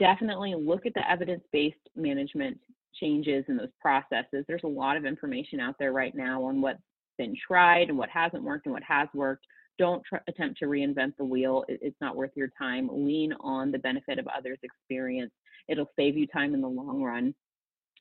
definitely 0.00 0.54
look 0.54 0.86
at 0.86 0.94
the 0.94 1.08
evidence-based 1.08 1.76
management 1.94 2.58
changes 3.00 3.44
and 3.48 3.58
those 3.58 3.68
processes. 3.80 4.44
There's 4.48 4.64
a 4.64 4.68
lot 4.68 4.96
of 4.96 5.04
information 5.04 5.60
out 5.60 5.76
there 5.78 5.92
right 5.92 6.14
now 6.14 6.42
on 6.42 6.60
what's 6.60 6.80
been 7.18 7.34
tried 7.46 7.88
and 7.90 7.98
what 7.98 8.08
hasn't 8.08 8.42
worked 8.42 8.66
and 8.66 8.72
what 8.72 8.82
has 8.82 9.08
worked. 9.14 9.46
Don't 9.78 10.02
tr- 10.04 10.16
attempt 10.28 10.58
to 10.60 10.66
reinvent 10.66 11.16
the 11.16 11.24
wheel. 11.24 11.64
It's 11.68 12.00
not 12.00 12.16
worth 12.16 12.30
your 12.34 12.50
time. 12.58 12.88
Lean 12.90 13.32
on 13.40 13.70
the 13.70 13.78
benefit 13.78 14.18
of 14.18 14.26
others' 14.28 14.58
experience. 14.62 15.32
It'll 15.68 15.90
save 15.96 16.16
you 16.16 16.26
time 16.26 16.54
in 16.54 16.60
the 16.60 16.68
long 16.68 17.02
run. 17.02 17.34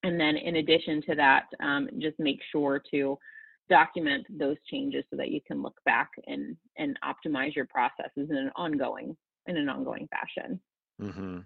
And 0.03 0.19
then 0.19 0.35
in 0.37 0.57
addition 0.57 1.01
to 1.03 1.15
that, 1.15 1.45
um, 1.61 1.89
just 1.99 2.19
make 2.19 2.39
sure 2.51 2.81
to 2.91 3.17
document 3.69 4.25
those 4.29 4.57
changes 4.69 5.03
so 5.09 5.15
that 5.15 5.31
you 5.31 5.39
can 5.47 5.61
look 5.61 5.79
back 5.85 6.09
and, 6.27 6.57
and 6.77 6.99
optimize 7.03 7.55
your 7.55 7.65
processes 7.65 8.29
in 8.29 8.35
an 8.35 8.51
ongoing 8.55 9.15
in 9.47 9.57
an 9.57 9.69
ongoing 9.69 10.07
fashion. 10.07 10.59
Mm-hmm. 11.01 11.39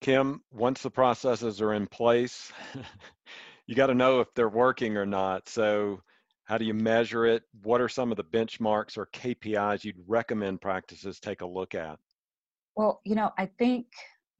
Kim, 0.00 0.42
once 0.52 0.82
the 0.82 0.90
processes 0.90 1.60
are 1.60 1.74
in 1.74 1.86
place, 1.86 2.52
you 3.66 3.74
got 3.74 3.86
to 3.86 3.94
know 3.94 4.20
if 4.20 4.28
they're 4.34 4.48
working 4.48 4.96
or 4.96 5.06
not. 5.06 5.48
So, 5.48 6.00
how 6.44 6.58
do 6.58 6.64
you 6.64 6.74
measure 6.74 7.24
it? 7.24 7.44
What 7.62 7.80
are 7.80 7.88
some 7.88 8.10
of 8.10 8.16
the 8.16 8.24
benchmarks 8.24 8.98
or 8.98 9.06
KPIs 9.12 9.84
you'd 9.84 10.02
recommend 10.08 10.60
practices 10.60 11.20
take 11.20 11.40
a 11.40 11.46
look 11.46 11.74
at? 11.76 11.98
Well, 12.74 13.00
you 13.04 13.14
know, 13.14 13.30
I 13.38 13.46
think 13.58 13.86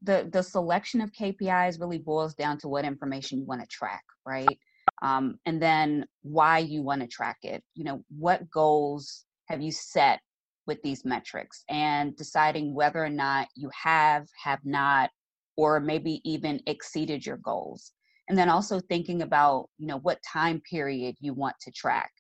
the 0.02 0.28
the 0.32 0.42
selection 0.42 1.00
of 1.00 1.12
KPIs 1.12 1.80
really 1.80 1.98
boils 1.98 2.34
down 2.34 2.58
to 2.58 2.68
what 2.68 2.84
information 2.84 3.38
you 3.38 3.44
want 3.44 3.60
to 3.60 3.66
track, 3.66 4.04
right? 4.26 4.58
Um, 5.02 5.38
and 5.46 5.60
then 5.60 6.06
why 6.22 6.58
you 6.58 6.82
want 6.82 7.00
to 7.02 7.06
track 7.06 7.38
it. 7.42 7.62
You 7.74 7.84
know, 7.84 8.04
what 8.16 8.50
goals 8.50 9.24
have 9.48 9.60
you 9.60 9.72
set 9.72 10.20
with 10.66 10.80
these 10.82 11.04
metrics, 11.04 11.64
and 11.68 12.16
deciding 12.16 12.74
whether 12.74 13.04
or 13.04 13.10
not 13.10 13.48
you 13.56 13.70
have, 13.74 14.26
have 14.42 14.60
not, 14.64 15.10
or 15.56 15.80
maybe 15.80 16.20
even 16.24 16.60
exceeded 16.66 17.26
your 17.26 17.38
goals. 17.38 17.92
And 18.28 18.38
then 18.38 18.48
also 18.48 18.80
thinking 18.80 19.22
about, 19.22 19.68
you 19.78 19.88
know, 19.88 19.98
what 19.98 20.20
time 20.22 20.62
period 20.70 21.16
you 21.20 21.34
want 21.34 21.56
to 21.62 21.72
track. 21.72 22.10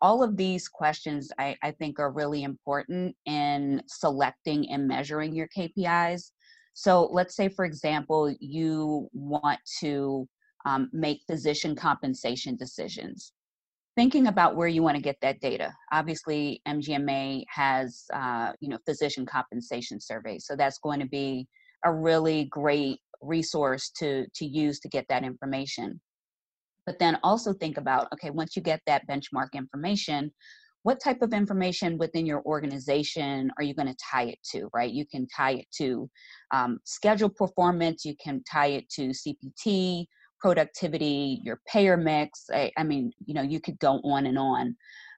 All 0.00 0.22
of 0.22 0.38
these 0.38 0.68
questions 0.68 1.30
I, 1.38 1.54
I 1.62 1.70
think 1.72 1.98
are 1.98 2.10
really 2.10 2.42
important 2.44 3.14
in 3.26 3.82
selecting 3.86 4.70
and 4.70 4.88
measuring 4.88 5.34
your 5.34 5.48
KPIs 5.56 6.30
so 6.78 7.08
let's 7.10 7.34
say, 7.34 7.48
for 7.48 7.64
example, 7.64 8.36
you 8.38 9.08
want 9.14 9.58
to 9.80 10.28
um, 10.66 10.90
make 10.92 11.22
physician 11.26 11.74
compensation 11.74 12.54
decisions. 12.54 13.32
Thinking 13.96 14.26
about 14.26 14.56
where 14.56 14.68
you 14.68 14.82
want 14.82 14.94
to 14.96 15.02
get 15.02 15.16
that 15.22 15.40
data. 15.40 15.72
Obviously, 15.90 16.60
MGMA 16.68 17.44
has, 17.48 18.04
uh, 18.12 18.52
you 18.60 18.68
know, 18.68 18.76
physician 18.84 19.24
compensation 19.24 19.98
surveys. 20.02 20.44
So 20.46 20.54
that's 20.54 20.78
going 20.78 21.00
to 21.00 21.08
be 21.08 21.48
a 21.86 21.90
really 21.90 22.44
great 22.50 22.98
resource 23.22 23.90
to, 23.96 24.26
to 24.34 24.44
use 24.44 24.78
to 24.80 24.88
get 24.90 25.06
that 25.08 25.24
information. 25.24 25.98
but 26.84 26.98
then 26.98 27.18
also 27.22 27.52
think 27.52 27.78
about 27.78 28.06
okay 28.12 28.30
once 28.30 28.54
you 28.56 28.62
get 28.62 28.80
that 28.86 29.06
benchmark 29.08 29.52
information 29.54 30.30
what 30.86 31.00
type 31.02 31.20
of 31.20 31.32
information 31.32 31.98
within 31.98 32.24
your 32.24 32.42
organization 32.42 33.50
are 33.58 33.64
you 33.64 33.74
going 33.74 33.88
to 33.88 33.96
tie 34.08 34.26
it 34.26 34.38
to 34.44 34.68
right 34.72 34.92
you 34.92 35.04
can 35.04 35.26
tie 35.36 35.54
it 35.54 35.66
to 35.76 36.08
um, 36.52 36.78
schedule 36.84 37.28
performance 37.28 38.04
you 38.04 38.14
can 38.22 38.40
tie 38.48 38.68
it 38.68 38.88
to 38.88 39.10
cpt 39.10 40.06
productivity 40.38 41.40
your 41.42 41.60
payer 41.66 41.96
mix 41.96 42.44
I, 42.54 42.70
I 42.78 42.84
mean 42.84 43.10
you 43.24 43.34
know 43.34 43.42
you 43.42 43.58
could 43.58 43.80
go 43.80 44.00
on 44.04 44.26
and 44.26 44.38
on 44.38 44.76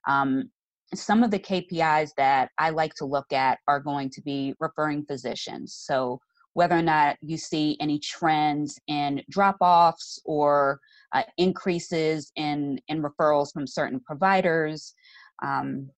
um, 0.09 0.51
some 0.95 1.23
of 1.23 1.31
the 1.31 1.39
kpis 1.39 2.13
that 2.17 2.49
i 2.57 2.71
like 2.71 2.95
to 2.95 3.05
look 3.05 3.31
at 3.35 3.59
are 3.69 3.81
going 3.81 4.09
to 4.09 4.23
be 4.23 4.55
referring 4.61 5.05
physicians 5.05 5.75
so 5.79 6.19
whether 6.55 6.77
or 6.77 6.83
not 6.83 7.17
you 7.21 7.37
see 7.37 7.77
any 7.79 7.99
trends 7.99 8.81
in 8.89 9.23
drop 9.31 9.57
offs 9.61 10.19
or 10.25 10.81
uh, 11.13 11.23
increases 11.37 12.33
in, 12.37 12.81
in 12.89 13.03
referrals 13.03 13.53
from 13.53 13.67
certain 13.67 14.01
providers. 14.01 14.93
Um, 15.43 15.91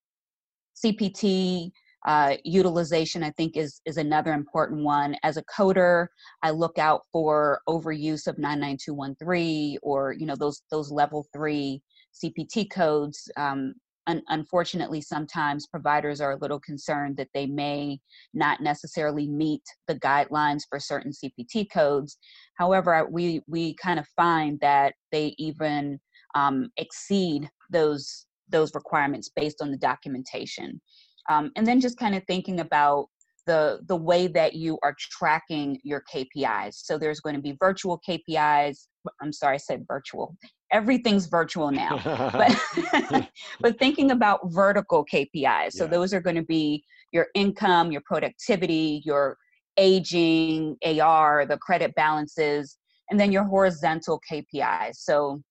CPT 0.85 1.71
uh, 2.07 2.37
utilization, 2.45 3.23
I 3.23 3.31
think, 3.31 3.57
is, 3.57 3.81
is 3.85 3.99
another 3.99 4.33
important 4.33 4.83
one. 4.83 5.17
As 5.23 5.37
a 5.37 5.45
coder, 5.45 6.07
I 6.43 6.51
look 6.51 6.79
out 6.79 7.03
for 7.13 7.61
overuse 7.69 8.27
of 8.27 8.39
99213 8.39 9.79
or 9.83 10.13
you 10.13 10.27
know 10.27 10.37
those 10.37 10.63
those 10.71 10.91
level 10.91 11.27
three 11.33 11.83
CPT 12.23 12.71
codes. 12.71 13.31
Um, 13.37 13.75
un- 14.07 14.23
unfortunately, 14.29 15.03
sometimes 15.03 15.67
providers 15.67 16.23
are 16.23 16.33
a 16.33 16.39
little 16.39 16.61
concerned 16.61 17.19
that 17.19 17.29
they 17.35 17.47
may 17.47 18.01
not 18.33 18.63
necessarily 18.63 19.29
meet 19.29 19.63
the 19.87 19.97
guidelines 19.97 20.63
for 20.71 20.81
certain 20.81 21.13
CPT 21.13 21.67
codes. 21.71 22.17
However, 22.55 23.07
we 23.11 23.43
we 23.47 23.75
kind 23.75 23.99
of 23.99 24.07
find 24.17 24.59
that 24.61 24.95
they 25.13 25.35
even 25.37 26.01
um, 26.35 26.71
exceed 26.79 27.51
those 27.71 28.27
those 28.51 28.75
requirements 28.75 29.31
based 29.35 29.63
on 29.63 29.71
the 29.71 29.77
documentation. 29.77 30.81
Um, 31.29 31.51
and 31.57 31.67
then 31.67 31.81
just 31.81 31.99
kind 31.99 32.15
of 32.15 32.23
thinking 32.27 32.61
about 32.61 33.07
the 33.47 33.81
the 33.87 33.97
way 33.97 34.27
that 34.27 34.55
you 34.55 34.79
are 34.83 34.95
tracking 34.99 35.79
your 35.83 36.03
KPIs. 36.13 36.75
So 36.75 36.99
there's 36.99 37.21
going 37.21 37.37
to 37.37 37.43
be 37.43 37.57
virtual 37.59 38.01
KPIs. 38.09 38.87
I'm 39.23 39.33
sorry, 39.33 39.55
I 39.55 39.59
said 39.59 39.85
virtual 39.89 40.37
everything's 40.73 41.27
virtual 41.27 41.71
now 41.71 42.01
but 42.33 43.29
but 43.61 43.79
thinking 43.79 44.11
about 44.13 44.41
vertical 44.47 45.05
kpis 45.05 45.73
so 45.73 45.85
yeah. 45.85 45.91
those 45.91 46.15
are 46.15 46.21
going 46.21 46.37
to 46.37 46.45
be 46.45 46.85
your 47.13 47.27
income 47.35 47.91
your 47.91 48.03
productivity 48.03 49.03
your 49.05 49.37
aging 49.77 50.77
ar 51.03 51.47
the 51.47 51.57
credit 51.59 51.95
balances 51.95 52.79
and 53.11 53.19
then 53.19 53.33
your 53.33 53.45
horizontal 53.45 54.21
kpis 54.31 54.97
so 54.97 55.43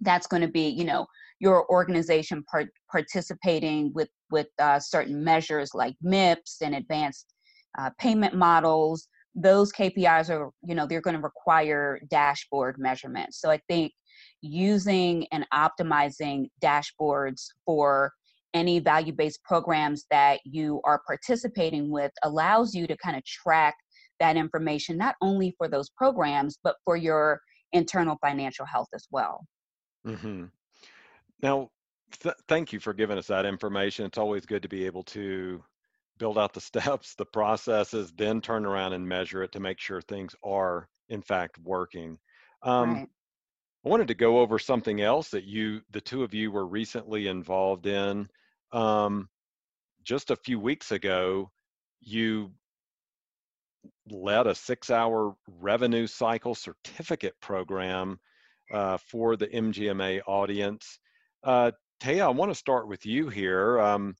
that's 0.00 0.26
going 0.26 0.42
to 0.42 0.48
be 0.48 0.68
you 0.68 0.84
know 0.84 1.06
your 1.42 1.68
organization 1.70 2.44
part- 2.44 2.70
participating 2.90 3.92
with 3.94 4.08
with 4.30 4.46
uh, 4.60 4.78
certain 4.78 5.22
measures 5.22 5.72
like 5.74 5.94
mips 6.02 6.62
and 6.62 6.74
advanced 6.74 7.34
uh, 7.78 7.90
payment 7.98 8.34
models 8.34 9.08
those 9.34 9.72
kpis 9.72 10.30
are 10.30 10.50
you 10.62 10.74
know 10.74 10.86
they're 10.86 11.00
going 11.00 11.16
to 11.16 11.22
require 11.22 11.98
dashboard 12.08 12.76
measurements 12.78 13.40
so 13.40 13.50
i 13.50 13.58
think 13.68 13.92
using 14.40 15.26
and 15.32 15.46
optimizing 15.52 16.46
dashboards 16.62 17.46
for 17.66 18.12
any 18.54 18.78
value 18.78 19.12
based 19.12 19.42
programs 19.42 20.04
that 20.10 20.38
you 20.44 20.80
are 20.84 21.00
participating 21.06 21.90
with 21.90 22.12
allows 22.22 22.74
you 22.74 22.86
to 22.86 22.96
kind 22.98 23.16
of 23.16 23.24
track 23.24 23.74
that 24.20 24.36
information 24.36 24.96
not 24.98 25.14
only 25.22 25.54
for 25.56 25.66
those 25.66 25.88
programs 25.96 26.58
but 26.62 26.76
for 26.84 26.96
your 26.96 27.40
internal 27.72 28.16
financial 28.20 28.66
health 28.66 28.88
as 28.94 29.06
well 29.10 29.44
mm-hmm. 30.06 30.44
Now 31.42 31.68
th- 32.20 32.34
thank 32.48 32.72
you 32.72 32.80
for 32.80 32.92
giving 32.92 33.18
us 33.18 33.26
that 33.26 33.46
information 33.46 34.06
it's 34.06 34.18
always 34.18 34.46
good 34.46 34.62
to 34.62 34.68
be 34.68 34.86
able 34.86 35.02
to 35.02 35.62
build 36.18 36.38
out 36.38 36.52
the 36.52 36.60
steps 36.70 37.14
the 37.14 37.24
processes 37.26 38.12
then 38.16 38.40
turn 38.40 38.64
around 38.64 38.92
and 38.92 39.06
measure 39.06 39.42
it 39.42 39.52
to 39.52 39.60
make 39.60 39.78
sure 39.78 40.00
things 40.00 40.34
are 40.44 40.88
in 41.08 41.22
fact 41.22 41.58
working 41.58 42.18
um, 42.62 42.94
right. 42.94 43.08
I 43.84 43.88
wanted 43.88 44.08
to 44.08 44.14
go 44.14 44.38
over 44.38 44.58
something 44.58 45.00
else 45.00 45.30
that 45.30 45.44
you, 45.44 45.80
the 45.90 46.00
two 46.00 46.22
of 46.22 46.32
you, 46.32 46.52
were 46.52 46.66
recently 46.66 47.26
involved 47.26 47.86
in. 47.86 48.28
Um, 48.70 49.28
just 50.04 50.30
a 50.30 50.36
few 50.36 50.60
weeks 50.60 50.92
ago, 50.92 51.50
you 52.00 52.52
led 54.08 54.46
a 54.46 54.54
six-hour 54.54 55.34
revenue 55.60 56.06
cycle 56.06 56.54
certificate 56.54 57.34
program 57.40 58.20
uh, 58.72 58.98
for 58.98 59.36
the 59.36 59.48
MGMA 59.48 60.20
audience. 60.26 61.00
Uh, 61.44 61.72
Taya, 62.00 62.22
I 62.22 62.28
want 62.28 62.50
to 62.50 62.54
start 62.54 62.88
with 62.88 63.06
you 63.06 63.28
here. 63.28 63.80
Um, 63.80 64.16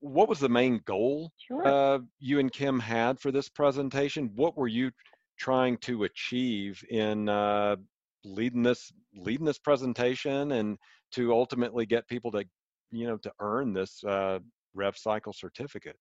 what 0.00 0.28
was 0.28 0.38
the 0.38 0.48
main 0.48 0.80
goal 0.84 1.32
sure. 1.48 1.66
uh, 1.66 1.98
you 2.18 2.38
and 2.38 2.52
Kim 2.52 2.78
had 2.78 3.18
for 3.18 3.32
this 3.32 3.48
presentation? 3.48 4.30
What 4.34 4.56
were 4.56 4.68
you 4.68 4.90
trying 5.38 5.76
to 5.78 6.04
achieve 6.04 6.82
in 6.90 7.28
uh, 7.28 7.76
leading 8.24 8.62
this 8.62 8.92
leading 9.14 9.46
this 9.46 9.58
presentation 9.58 10.52
and 10.52 10.78
to 11.12 11.32
ultimately 11.32 11.86
get 11.86 12.06
people 12.08 12.30
to 12.32 12.44
you 12.90 13.06
know 13.06 13.16
to 13.18 13.32
earn 13.40 13.72
this 13.72 14.02
uh, 14.04 14.38
rev 14.74 14.96
cycle 14.96 15.32
certificate 15.32 15.96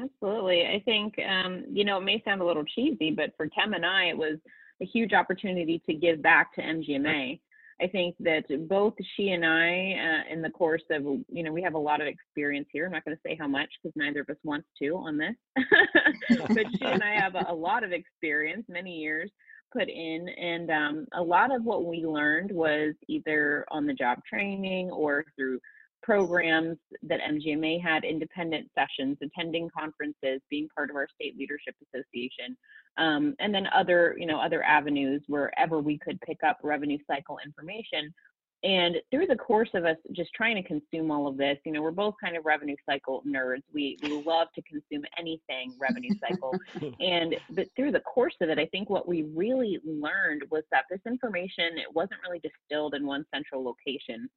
absolutely 0.00 0.66
i 0.66 0.80
think 0.84 1.14
um, 1.28 1.64
you 1.70 1.84
know 1.84 1.98
it 1.98 2.04
may 2.04 2.22
sound 2.24 2.40
a 2.40 2.44
little 2.44 2.64
cheesy 2.64 3.10
but 3.10 3.32
for 3.36 3.48
Kim 3.48 3.74
and 3.74 3.84
i 3.84 4.04
it 4.04 4.16
was 4.16 4.38
a 4.80 4.86
huge 4.86 5.12
opportunity 5.12 5.82
to 5.86 5.94
give 5.94 6.22
back 6.22 6.54
to 6.54 6.62
mgma 6.62 7.38
I 7.80 7.86
think 7.86 8.16
that 8.20 8.44
both 8.68 8.94
she 9.16 9.30
and 9.30 9.44
I, 9.44 9.94
uh, 9.94 10.32
in 10.32 10.42
the 10.42 10.50
course 10.50 10.82
of, 10.90 11.02
you 11.28 11.44
know, 11.44 11.52
we 11.52 11.62
have 11.62 11.74
a 11.74 11.78
lot 11.78 12.00
of 12.00 12.08
experience 12.08 12.66
here. 12.72 12.86
I'm 12.86 12.92
not 12.92 13.04
going 13.04 13.16
to 13.16 13.22
say 13.24 13.36
how 13.38 13.46
much 13.46 13.68
because 13.82 13.94
neither 13.94 14.20
of 14.20 14.30
us 14.30 14.36
wants 14.42 14.66
to 14.82 14.96
on 14.96 15.16
this, 15.16 15.36
but 16.48 16.66
she 16.76 16.84
and 16.84 17.02
I 17.02 17.14
have 17.14 17.36
a, 17.36 17.46
a, 17.48 17.54
lot 17.54 17.84
of 17.84 17.92
experience, 17.92 18.64
many 18.68 18.96
years 18.96 19.30
put 19.72 19.88
in. 19.88 20.28
And 20.28 20.70
um, 20.70 21.06
a 21.14 21.22
lot 21.22 21.54
of 21.54 21.62
what 21.62 21.84
we 21.84 22.04
learned 22.04 22.50
was 22.50 22.94
either 23.06 23.64
on 23.70 23.86
the 23.86 23.94
job 23.94 24.18
training 24.28 24.90
or 24.90 25.24
through 25.36 25.60
programs 26.02 26.78
that 27.02 27.20
MGMA 27.20 27.82
had, 27.82 28.04
independent 28.04 28.70
sessions, 28.74 29.18
attending 29.22 29.68
conferences, 29.76 30.40
being 30.50 30.68
part 30.74 30.90
of 30.90 30.96
our 30.96 31.08
state 31.14 31.36
leadership 31.38 31.74
association, 31.82 32.56
um, 32.96 33.34
and 33.38 33.54
then 33.54 33.66
other, 33.74 34.16
you 34.18 34.26
know, 34.26 34.40
other 34.40 34.62
avenues 34.62 35.22
wherever 35.26 35.80
we 35.80 35.98
could 35.98 36.20
pick 36.22 36.38
up 36.44 36.58
revenue 36.62 36.98
cycle 37.06 37.38
information 37.44 38.12
and 38.64 38.96
through 39.12 39.26
the 39.26 39.36
course 39.36 39.68
of 39.74 39.84
us 39.84 39.96
just 40.12 40.30
trying 40.34 40.56
to 40.56 40.62
consume 40.62 41.12
all 41.12 41.28
of 41.28 41.36
this, 41.36 41.58
you 41.64 41.70
know, 41.70 41.80
we're 41.80 41.92
both 41.92 42.14
kind 42.22 42.36
of 42.36 42.44
revenue 42.44 42.74
cycle 42.84 43.22
nerds. 43.26 43.62
We 43.72 43.96
we 44.02 44.20
love 44.22 44.48
to 44.56 44.62
consume 44.62 45.04
anything 45.16 45.74
revenue 45.80 46.14
cycle. 46.20 46.52
and 47.00 47.36
but 47.50 47.68
through 47.76 47.92
the 47.92 48.00
course 48.00 48.34
of 48.40 48.48
it, 48.48 48.58
I 48.58 48.66
think 48.66 48.90
what 48.90 49.06
we 49.06 49.22
really 49.34 49.78
learned 49.84 50.42
was 50.50 50.64
that 50.72 50.84
this 50.90 51.00
information 51.06 51.78
it 51.78 51.94
wasn't 51.94 52.20
really 52.26 52.40
distilled 52.40 52.94
in 52.94 53.06
one 53.06 53.24
central 53.32 53.62
location. 53.62 54.28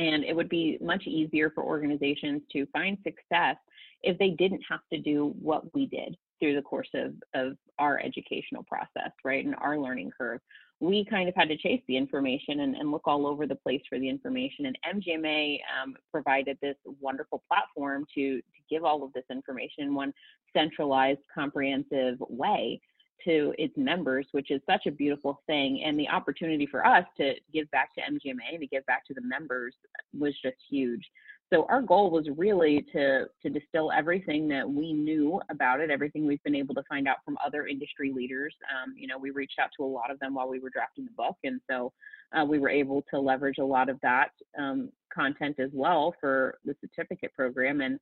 And 0.00 0.24
it 0.24 0.34
would 0.34 0.48
be 0.48 0.78
much 0.80 1.06
easier 1.06 1.50
for 1.50 1.62
organizations 1.62 2.42
to 2.52 2.66
find 2.72 2.96
success 3.04 3.56
if 4.02 4.18
they 4.18 4.30
didn't 4.30 4.62
have 4.68 4.80
to 4.92 4.98
do 4.98 5.34
what 5.40 5.72
we 5.74 5.86
did 5.86 6.16
through 6.38 6.54
the 6.54 6.62
course 6.62 6.88
of, 6.94 7.12
of 7.34 7.56
our 7.78 8.00
educational 8.00 8.62
process, 8.62 9.12
right, 9.24 9.44
and 9.44 9.54
our 9.56 9.78
learning 9.78 10.10
curve 10.16 10.40
we 10.80 11.04
kind 11.04 11.28
of 11.28 11.34
had 11.34 11.48
to 11.48 11.56
chase 11.58 11.82
the 11.86 11.96
information 11.96 12.60
and, 12.60 12.74
and 12.74 12.90
look 12.90 13.02
all 13.04 13.26
over 13.26 13.46
the 13.46 13.54
place 13.54 13.82
for 13.88 13.98
the 13.98 14.08
information. 14.08 14.66
And 14.66 14.78
MGMA 14.96 15.58
um, 15.82 15.94
provided 16.10 16.56
this 16.62 16.76
wonderful 17.00 17.42
platform 17.48 18.06
to, 18.14 18.38
to 18.38 18.42
give 18.70 18.82
all 18.82 19.04
of 19.04 19.12
this 19.12 19.24
information 19.30 19.84
in 19.84 19.94
one 19.94 20.14
centralized, 20.54 21.20
comprehensive 21.32 22.16
way 22.20 22.80
to 23.24 23.54
its 23.58 23.74
members, 23.76 24.26
which 24.32 24.50
is 24.50 24.60
such 24.68 24.86
a 24.86 24.90
beautiful 24.90 25.42
thing. 25.46 25.82
And 25.84 25.98
the 25.98 26.08
opportunity 26.08 26.66
for 26.66 26.86
us 26.86 27.04
to 27.18 27.34
give 27.52 27.70
back 27.70 27.94
to 27.94 28.00
MGMA 28.00 28.58
to 28.58 28.66
give 28.66 28.84
back 28.86 29.06
to 29.06 29.14
the 29.14 29.22
members 29.22 29.74
was 30.18 30.34
just 30.42 30.56
huge. 30.68 31.04
So 31.52 31.66
our 31.68 31.82
goal 31.82 32.10
was 32.10 32.28
really 32.36 32.86
to 32.92 33.24
to 33.42 33.50
distill 33.50 33.90
everything 33.90 34.46
that 34.48 34.68
we 34.68 34.92
knew 34.92 35.40
about 35.50 35.80
it, 35.80 35.90
everything 35.90 36.24
we've 36.24 36.42
been 36.44 36.54
able 36.54 36.76
to 36.76 36.82
find 36.88 37.08
out 37.08 37.16
from 37.24 37.36
other 37.44 37.66
industry 37.66 38.12
leaders. 38.14 38.54
Um, 38.70 38.94
you 38.96 39.08
know, 39.08 39.18
we 39.18 39.30
reached 39.30 39.58
out 39.58 39.70
to 39.76 39.84
a 39.84 39.86
lot 39.86 40.12
of 40.12 40.20
them 40.20 40.34
while 40.34 40.48
we 40.48 40.60
were 40.60 40.70
drafting 40.70 41.06
the 41.06 41.10
book, 41.10 41.36
and 41.42 41.60
so 41.68 41.92
uh, 42.32 42.44
we 42.44 42.60
were 42.60 42.68
able 42.68 43.04
to 43.12 43.18
leverage 43.18 43.58
a 43.58 43.64
lot 43.64 43.88
of 43.88 43.98
that 44.02 44.30
um, 44.56 44.90
content 45.12 45.58
as 45.58 45.70
well 45.72 46.14
for 46.20 46.58
the 46.64 46.74
certificate 46.80 47.34
program. 47.34 47.80
And 47.80 47.98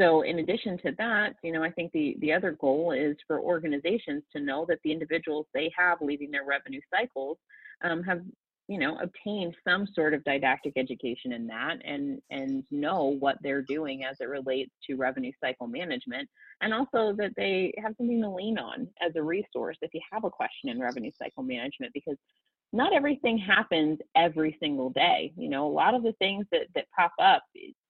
so, 0.00 0.22
in 0.22 0.38
addition 0.38 0.78
to 0.78 0.92
that, 0.98 1.34
you 1.42 1.52
know, 1.52 1.62
I 1.62 1.70
think 1.70 1.92
the 1.92 2.16
the 2.20 2.32
other 2.32 2.52
goal 2.52 2.92
is 2.92 3.16
for 3.26 3.40
organizations 3.40 4.22
to 4.34 4.40
know 4.40 4.64
that 4.68 4.78
the 4.84 4.92
individuals 4.92 5.46
they 5.54 5.70
have 5.76 5.98
leading 6.00 6.30
their 6.30 6.44
revenue 6.44 6.80
cycles 6.90 7.38
um, 7.82 8.02
have 8.02 8.22
you 8.68 8.78
know 8.78 8.96
obtained 9.00 9.54
some 9.66 9.86
sort 9.94 10.14
of 10.14 10.22
didactic 10.24 10.72
education 10.76 11.32
in 11.32 11.46
that 11.46 11.76
and 11.84 12.20
and 12.30 12.64
know 12.70 13.16
what 13.18 13.36
they're 13.42 13.62
doing 13.62 14.04
as 14.04 14.16
it 14.20 14.28
relates 14.28 14.70
to 14.86 14.94
revenue 14.94 15.32
cycle 15.42 15.66
management 15.66 16.28
and 16.60 16.72
also 16.72 17.12
that 17.16 17.32
they 17.36 17.74
have 17.82 17.92
something 17.98 18.22
to 18.22 18.30
lean 18.30 18.58
on 18.58 18.86
as 19.04 19.12
a 19.16 19.22
resource 19.22 19.76
if 19.82 19.92
you 19.92 20.00
have 20.12 20.24
a 20.24 20.30
question 20.30 20.70
in 20.70 20.80
revenue 20.80 21.10
cycle 21.20 21.42
management 21.42 21.92
because 21.92 22.16
not 22.72 22.94
everything 22.94 23.36
happens 23.36 23.98
every 24.16 24.56
single 24.60 24.90
day. 24.90 25.32
You 25.36 25.48
know, 25.50 25.66
a 25.66 25.70
lot 25.70 25.94
of 25.94 26.02
the 26.02 26.14
things 26.14 26.46
that 26.52 26.66
that 26.74 26.86
pop 26.96 27.12
up, 27.20 27.42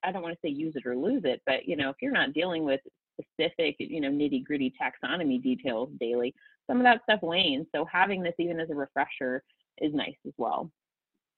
I 0.02 0.10
don't 0.10 0.22
want 0.22 0.34
to 0.34 0.40
say 0.44 0.52
use 0.52 0.74
it 0.76 0.86
or 0.86 0.96
lose 0.96 1.22
it, 1.24 1.40
but 1.46 1.66
you 1.66 1.76
know, 1.76 1.90
if 1.90 1.96
you're 2.02 2.12
not 2.12 2.32
dealing 2.32 2.64
with 2.64 2.80
specific, 3.20 3.76
you 3.78 4.00
know, 4.00 4.10
nitty 4.10 4.44
gritty 4.44 4.72
taxonomy 4.80 5.42
details 5.42 5.90
daily, 6.00 6.34
some 6.68 6.78
of 6.78 6.84
that 6.84 7.02
stuff 7.04 7.22
wanes. 7.22 7.66
So 7.74 7.84
having 7.90 8.22
this 8.22 8.34
even 8.38 8.58
as 8.58 8.70
a 8.70 8.74
refresher 8.74 9.44
is 9.78 9.94
nice 9.94 10.16
as 10.26 10.32
well. 10.36 10.70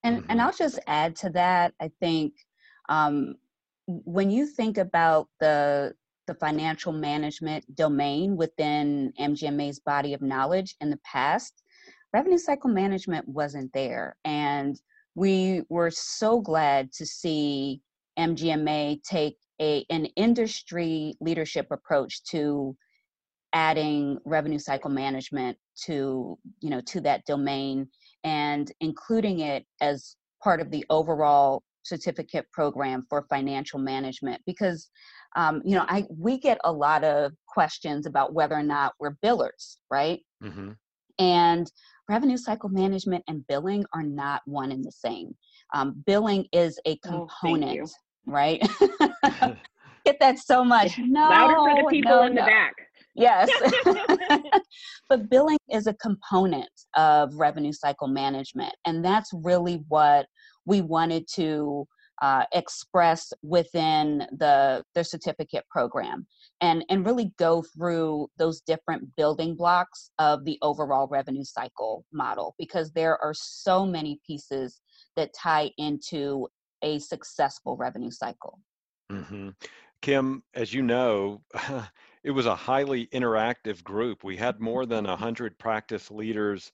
And 0.02 0.18
mm-hmm. 0.18 0.30
and 0.30 0.40
I'll 0.40 0.52
just 0.52 0.78
add 0.86 1.16
to 1.16 1.30
that. 1.30 1.74
I 1.80 1.90
think 2.00 2.34
um, 2.88 3.34
when 3.86 4.30
you 4.30 4.46
think 4.46 4.78
about 4.78 5.28
the 5.40 5.94
the 6.26 6.34
financial 6.34 6.92
management 6.92 7.62
domain 7.74 8.34
within 8.34 9.12
MGMA's 9.20 9.80
body 9.80 10.14
of 10.14 10.22
knowledge 10.22 10.74
in 10.80 10.88
the 10.88 10.98
past, 11.04 11.62
revenue 12.14 12.38
cycle 12.38 12.70
management 12.70 13.28
wasn't 13.28 13.72
there, 13.72 14.16
and 14.24 14.80
we 15.16 15.62
were 15.68 15.90
so 15.90 16.40
glad 16.40 16.92
to 16.92 17.04
see 17.04 17.82
MGMA 18.18 19.02
take 19.02 19.36
a 19.60 19.84
an 19.90 20.06
industry 20.16 21.16
leadership 21.20 21.66
approach 21.70 22.22
to 22.24 22.76
adding 23.52 24.18
revenue 24.24 24.58
cycle 24.58 24.90
management 24.90 25.56
to 25.86 26.38
you 26.60 26.70
know 26.70 26.80
to 26.80 27.00
that 27.00 27.24
domain 27.26 27.88
and 28.24 28.72
including 28.80 29.40
it 29.40 29.64
as 29.80 30.16
part 30.42 30.60
of 30.60 30.70
the 30.70 30.84
overall 30.90 31.62
certificate 31.82 32.46
program 32.52 33.04
for 33.08 33.26
financial 33.28 33.78
management 33.78 34.40
because 34.46 34.88
um, 35.36 35.62
you 35.64 35.76
know 35.76 35.84
i 35.88 36.04
we 36.10 36.38
get 36.38 36.58
a 36.64 36.72
lot 36.72 37.04
of 37.04 37.32
questions 37.46 38.06
about 38.06 38.34
whether 38.34 38.56
or 38.56 38.62
not 38.62 38.92
we're 38.98 39.16
billers 39.22 39.76
right 39.90 40.20
mm-hmm. 40.42 40.72
and 41.20 41.70
revenue 42.08 42.36
cycle 42.36 42.68
management 42.68 43.24
and 43.28 43.46
billing 43.46 43.84
are 43.94 44.02
not 44.02 44.42
one 44.46 44.72
and 44.72 44.84
the 44.84 44.92
same. 44.92 45.34
Um, 45.72 46.02
billing 46.06 46.46
is 46.52 46.78
a 46.86 46.98
oh, 47.06 47.08
component 47.08 47.88
oh, 47.88 48.32
right? 48.32 48.60
Get 50.04 50.20
that 50.20 50.38
so 50.38 50.64
much. 50.64 50.98
No 50.98 51.28
louder 51.28 51.54
for 51.54 51.82
the 51.82 51.88
people 51.90 52.12
no, 52.12 52.22
in 52.24 52.34
the 52.34 52.42
back. 52.42 52.74
Yes. 53.14 53.50
But 55.08 55.28
billing 55.28 55.58
is 55.70 55.86
a 55.86 55.94
component 55.94 56.70
of 56.96 57.34
revenue 57.34 57.72
cycle 57.72 58.08
management 58.08 58.74
and 58.86 59.04
that's 59.04 59.30
really 59.32 59.84
what 59.88 60.26
we 60.64 60.80
wanted 60.80 61.28
to 61.34 61.86
uh, 62.22 62.44
express 62.52 63.32
within 63.42 64.26
the 64.38 64.82
the 64.94 65.04
certificate 65.04 65.64
program 65.70 66.26
and 66.60 66.84
and 66.88 67.06
really 67.06 67.32
go 67.38 67.62
through 67.62 68.28
those 68.38 68.60
different 68.60 69.04
building 69.16 69.54
blocks 69.54 70.10
of 70.18 70.44
the 70.44 70.58
overall 70.62 71.08
revenue 71.08 71.44
cycle 71.44 72.04
model 72.12 72.54
because 72.58 72.92
there 72.92 73.22
are 73.22 73.34
so 73.34 73.84
many 73.84 74.20
pieces 74.26 74.80
that 75.16 75.34
tie 75.34 75.70
into 75.78 76.46
a 76.82 76.98
successful 76.98 77.76
revenue 77.76 78.10
cycle 78.10 78.58
mm-hmm. 79.10 79.50
kim 80.00 80.42
as 80.54 80.72
you 80.72 80.82
know 80.82 81.40
it 82.24 82.30
was 82.30 82.46
a 82.46 82.56
highly 82.56 83.06
interactive 83.08 83.84
group. 83.84 84.24
We 84.24 84.36
had 84.36 84.58
more 84.58 84.86
than 84.86 85.04
100 85.04 85.58
practice 85.58 86.10
leaders 86.10 86.72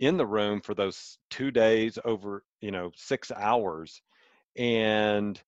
in 0.00 0.16
the 0.16 0.26
room 0.26 0.60
for 0.60 0.74
those 0.74 1.18
two 1.30 1.50
days 1.50 1.98
over, 2.04 2.42
you 2.60 2.72
know, 2.72 2.90
six 2.96 3.30
hours. 3.30 4.02
And 4.56 5.40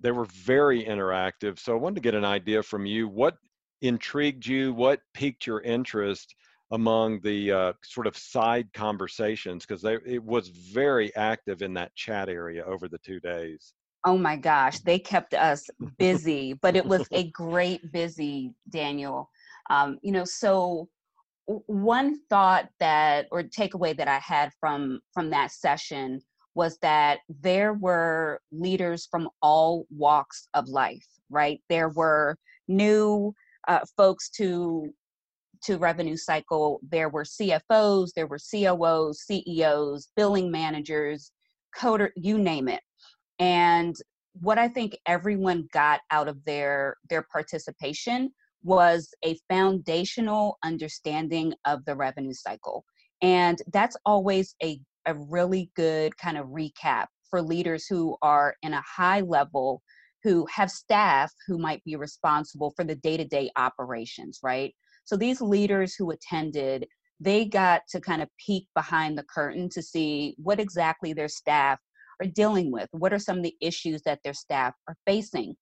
they 0.00 0.10
were 0.10 0.26
very 0.26 0.84
interactive. 0.84 1.58
So 1.58 1.72
I 1.72 1.76
wanted 1.78 1.96
to 1.96 2.00
get 2.00 2.14
an 2.14 2.24
idea 2.24 2.62
from 2.62 2.86
you. 2.86 3.08
What 3.08 3.36
intrigued 3.82 4.46
you? 4.46 4.72
What 4.72 5.00
piqued 5.14 5.46
your 5.46 5.60
interest 5.62 6.34
among 6.70 7.20
the 7.20 7.52
uh, 7.52 7.72
sort 7.82 8.06
of 8.06 8.16
side 8.16 8.68
conversations? 8.72 9.66
Because 9.66 9.84
it 9.84 10.22
was 10.22 10.48
very 10.48 11.14
active 11.16 11.62
in 11.62 11.74
that 11.74 11.94
chat 11.94 12.28
area 12.28 12.64
over 12.64 12.88
the 12.88 12.98
two 12.98 13.20
days. 13.20 13.74
Oh 14.04 14.16
my 14.16 14.36
gosh, 14.36 14.78
they 14.80 14.98
kept 14.98 15.34
us 15.34 15.68
busy, 15.98 16.52
but 16.52 16.76
it 16.76 16.86
was 16.86 17.06
a 17.12 17.30
great 17.32 17.92
busy, 17.92 18.54
Daniel. 18.70 19.28
Um, 19.70 19.98
you 20.02 20.12
know, 20.12 20.24
so 20.24 20.88
one 21.46 22.20
thought 22.28 22.68
that 22.78 23.26
or 23.32 23.42
takeaway 23.42 23.96
that 23.96 24.08
I 24.08 24.18
had 24.18 24.52
from 24.60 25.00
from 25.12 25.30
that 25.30 25.50
session 25.50 26.20
was 26.58 26.76
that 26.82 27.20
there 27.28 27.72
were 27.74 28.40
leaders 28.50 29.06
from 29.10 29.28
all 29.40 29.86
walks 29.90 30.48
of 30.54 30.68
life, 30.68 31.06
right? 31.30 31.60
There 31.68 31.90
were 31.90 32.36
new 32.66 33.32
uh, 33.68 33.80
folks 33.96 34.28
to 34.30 34.92
to 35.64 35.76
revenue 35.76 36.16
cycle. 36.16 36.80
There 36.88 37.08
were 37.08 37.24
CFOs, 37.24 38.10
there 38.14 38.28
were 38.28 38.38
COOs, 38.38 39.22
CEOs, 39.26 40.08
billing 40.16 40.50
managers, 40.50 41.32
coder, 41.76 42.10
you 42.16 42.38
name 42.38 42.68
it 42.68 42.82
and 43.38 43.94
what 44.40 44.58
i 44.58 44.68
think 44.68 44.96
everyone 45.06 45.68
got 45.72 46.00
out 46.10 46.28
of 46.28 46.44
their 46.44 46.96
their 47.08 47.24
participation 47.30 48.30
was 48.62 49.08
a 49.24 49.38
foundational 49.48 50.58
understanding 50.64 51.52
of 51.64 51.84
the 51.84 51.94
revenue 51.94 52.32
cycle 52.32 52.84
and 53.22 53.62
that's 53.72 53.96
always 54.04 54.54
a, 54.62 54.80
a 55.06 55.14
really 55.14 55.70
good 55.76 56.16
kind 56.16 56.36
of 56.36 56.46
recap 56.46 57.06
for 57.30 57.42
leaders 57.42 57.86
who 57.86 58.16
are 58.22 58.54
in 58.62 58.72
a 58.74 58.82
high 58.82 59.20
level 59.20 59.82
who 60.24 60.46
have 60.52 60.70
staff 60.70 61.32
who 61.46 61.58
might 61.58 61.82
be 61.84 61.96
responsible 61.96 62.72
for 62.76 62.84
the 62.84 62.96
day-to-day 62.96 63.50
operations 63.56 64.40
right? 64.42 64.74
So 65.04 65.16
these 65.16 65.40
leaders 65.40 65.94
who 65.94 66.10
attended 66.10 66.86
they 67.20 67.44
got 67.44 67.82
to 67.88 68.00
kind 68.00 68.22
of 68.22 68.28
peek 68.44 68.68
behind 68.74 69.18
the 69.18 69.24
curtain 69.24 69.68
to 69.70 69.82
see 69.82 70.36
what 70.38 70.60
exactly 70.60 71.12
their 71.12 71.28
staff 71.28 71.80
are 72.20 72.26
dealing 72.26 72.70
with 72.70 72.88
what 72.92 73.12
are 73.12 73.18
some 73.18 73.38
of 73.38 73.42
the 73.42 73.56
issues 73.60 74.02
that 74.02 74.20
their 74.24 74.34
staff 74.34 74.74
are 74.88 74.96
facing. 75.06 75.54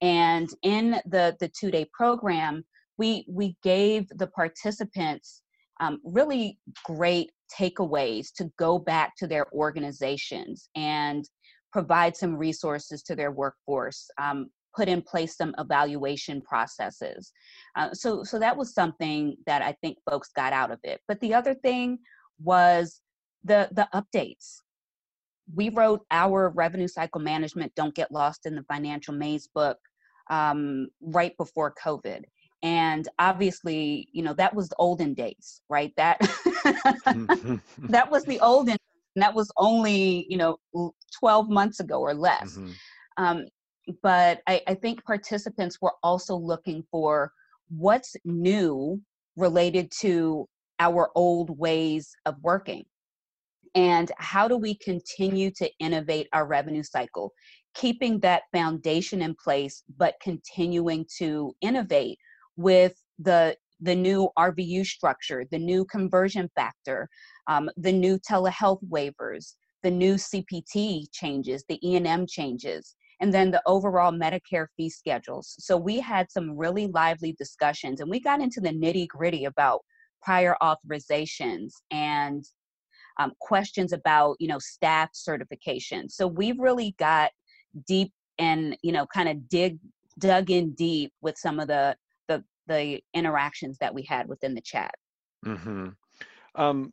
And 0.00 0.48
in 0.62 1.00
the 1.06 1.36
the 1.40 1.50
two 1.58 1.70
day 1.70 1.86
program 1.92 2.64
we 2.98 3.24
we 3.28 3.56
gave 3.62 4.08
the 4.08 4.28
participants 4.28 5.42
um, 5.80 6.00
really 6.04 6.58
great 6.84 7.30
takeaways 7.58 8.32
to 8.36 8.50
go 8.58 8.78
back 8.78 9.14
to 9.16 9.26
their 9.26 9.46
organizations 9.52 10.68
and 10.74 11.24
provide 11.72 12.16
some 12.16 12.36
resources 12.36 13.02
to 13.02 13.16
their 13.16 13.32
workforce 13.32 14.08
um, 14.18 14.48
put 14.74 14.88
in 14.88 15.00
place 15.02 15.36
some 15.36 15.54
evaluation 15.58 16.40
processes. 16.40 17.32
Uh, 17.76 17.92
so 17.92 18.24
so 18.24 18.38
that 18.38 18.56
was 18.56 18.74
something 18.74 19.36
that 19.46 19.62
i 19.62 19.72
think 19.80 19.96
folks 20.08 20.30
got 20.34 20.52
out 20.52 20.70
of 20.70 20.78
it. 20.82 21.00
But 21.08 21.20
the 21.20 21.34
other 21.34 21.54
thing 21.54 21.98
was 22.42 23.00
the 23.44 23.68
the 23.72 23.88
updates. 23.94 24.56
We 25.54 25.68
wrote 25.68 26.00
our 26.10 26.50
revenue 26.50 26.88
cycle 26.88 27.20
management 27.20 27.74
don't 27.74 27.94
get 27.94 28.10
lost 28.10 28.46
in 28.46 28.54
the 28.54 28.64
financial 28.64 29.14
maze 29.14 29.48
book 29.54 29.78
um, 30.30 30.88
right 31.00 31.36
before 31.36 31.74
covid 31.82 32.22
and 32.64 33.08
obviously 33.18 34.08
you 34.12 34.22
know 34.22 34.32
that 34.32 34.52
was 34.52 34.68
the 34.70 34.76
olden 34.76 35.14
days 35.14 35.60
right? 35.68 35.92
That 35.96 36.18
that 37.78 38.10
was 38.10 38.24
the 38.24 38.40
olden 38.42 38.76
and 39.14 39.22
that 39.22 39.34
was 39.34 39.52
only 39.56 40.26
you 40.28 40.36
know 40.36 40.58
12 41.20 41.48
months 41.48 41.78
ago 41.78 42.00
or 42.00 42.14
less. 42.14 42.56
Mm-hmm. 42.56 42.72
um, 43.18 43.44
but 44.02 44.40
I, 44.46 44.62
I 44.66 44.74
think 44.74 45.04
participants 45.04 45.78
were 45.80 45.92
also 46.02 46.34
looking 46.34 46.82
for 46.90 47.30
what's 47.68 48.16
new 48.24 49.00
related 49.36 49.92
to 50.00 50.48
our 50.80 51.10
old 51.14 51.56
ways 51.58 52.10
of 52.24 52.36
working. 52.42 52.84
And 53.74 54.10
how 54.18 54.48
do 54.48 54.56
we 54.56 54.76
continue 54.76 55.50
to 55.56 55.68
innovate 55.80 56.28
our 56.32 56.46
revenue 56.46 56.82
cycle? 56.82 57.32
Keeping 57.74 58.20
that 58.20 58.44
foundation 58.52 59.20
in 59.20 59.34
place 59.34 59.82
but 59.98 60.14
continuing 60.22 61.04
to 61.18 61.54
innovate 61.60 62.18
with 62.56 62.94
the 63.18 63.56
the 63.80 63.94
new 63.94 64.28
rvu 64.38 64.84
structure 64.86 65.44
the 65.50 65.58
new 65.58 65.84
conversion 65.84 66.48
factor 66.54 67.08
um, 67.48 67.68
the 67.76 67.92
new 67.92 68.18
telehealth 68.18 68.80
waivers 68.88 69.54
the 69.82 69.90
new 69.90 70.14
cpt 70.14 71.04
changes 71.12 71.64
the 71.68 71.78
e&m 71.86 72.26
changes 72.26 72.94
and 73.20 73.32
then 73.32 73.50
the 73.50 73.62
overall 73.66 74.12
medicare 74.12 74.66
fee 74.76 74.90
schedules. 74.90 75.54
So 75.58 75.76
we 75.76 76.00
had 76.00 76.30
some 76.30 76.56
really 76.56 76.88
lively 76.88 77.32
discussions 77.32 78.00
and 78.00 78.10
we 78.10 78.20
got 78.20 78.40
into 78.40 78.60
the 78.60 78.70
nitty 78.70 79.08
gritty 79.08 79.44
about 79.44 79.80
prior 80.22 80.56
authorizations 80.62 81.72
and 81.90 82.44
um, 83.20 83.32
questions 83.40 83.92
about 83.92 84.36
you 84.40 84.48
know 84.48 84.58
staff 84.58 85.10
certification. 85.12 86.08
So 86.08 86.26
we've 86.26 86.58
really 86.58 86.94
got 86.98 87.30
deep 87.86 88.12
and 88.38 88.76
you 88.82 88.92
know 88.92 89.06
kind 89.06 89.28
of 89.28 89.48
dig 89.48 89.78
dug 90.18 90.50
in 90.50 90.72
deep 90.72 91.12
with 91.22 91.38
some 91.38 91.60
of 91.60 91.68
the 91.68 91.96
the 92.66 93.02
interactions 93.12 93.78
that 93.78 93.94
we 93.94 94.02
had 94.02 94.28
within 94.28 94.54
the 94.54 94.60
chat 94.60 94.94
mm-hmm. 95.44 95.88
um, 96.54 96.92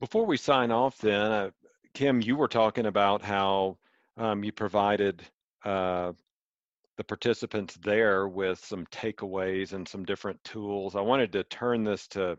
before 0.00 0.26
we 0.26 0.36
sign 0.36 0.70
off 0.70 0.98
then 0.98 1.32
uh, 1.32 1.50
kim 1.94 2.20
you 2.20 2.36
were 2.36 2.48
talking 2.48 2.86
about 2.86 3.22
how 3.22 3.76
um, 4.16 4.44
you 4.44 4.52
provided 4.52 5.22
uh, 5.64 6.12
the 6.96 7.04
participants 7.04 7.74
there 7.82 8.28
with 8.28 8.62
some 8.64 8.86
takeaways 8.86 9.72
and 9.72 9.86
some 9.88 10.04
different 10.04 10.42
tools 10.44 10.94
i 10.96 11.00
wanted 11.00 11.32
to 11.32 11.44
turn 11.44 11.84
this 11.84 12.06
to 12.06 12.36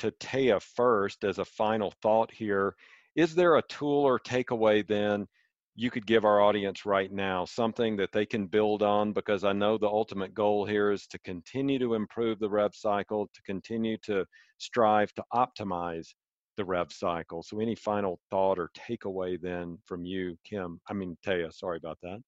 to 0.00 0.10
Taya 0.12 0.60
first 0.62 1.24
as 1.24 1.38
a 1.38 1.44
final 1.44 1.92
thought 2.02 2.32
here. 2.32 2.74
is 3.16 3.34
there 3.34 3.56
a 3.56 3.62
tool 3.62 4.04
or 4.04 4.18
takeaway 4.18 4.86
then 4.86 5.26
you 5.76 5.90
could 5.90 6.06
give 6.06 6.24
our 6.24 6.40
audience 6.40 6.84
right 6.84 7.12
now, 7.12 7.44
something 7.44 7.96
that 7.96 8.12
they 8.12 8.26
can 8.26 8.46
build 8.46 8.82
on? 8.82 9.12
Because 9.12 9.44
I 9.44 9.52
know 9.52 9.78
the 9.78 9.86
ultimate 9.86 10.34
goal 10.34 10.64
here 10.64 10.90
is 10.90 11.06
to 11.08 11.18
continue 11.20 11.78
to 11.78 11.94
improve 11.94 12.38
the 12.38 12.50
rev 12.50 12.74
cycle, 12.74 13.28
to 13.32 13.42
continue 13.42 13.96
to 14.04 14.24
strive 14.58 15.12
to 15.14 15.24
optimize 15.32 16.08
the 16.56 16.64
rev 16.64 16.92
cycle. 16.92 17.42
So, 17.42 17.60
any 17.60 17.74
final 17.74 18.20
thought 18.30 18.58
or 18.58 18.70
takeaway 18.76 19.40
then 19.40 19.78
from 19.86 20.04
you, 20.04 20.36
Kim? 20.44 20.80
I 20.88 20.92
mean, 20.92 21.16
Taya, 21.24 21.52
sorry 21.52 21.78
about 21.78 21.98
that. 22.02 22.18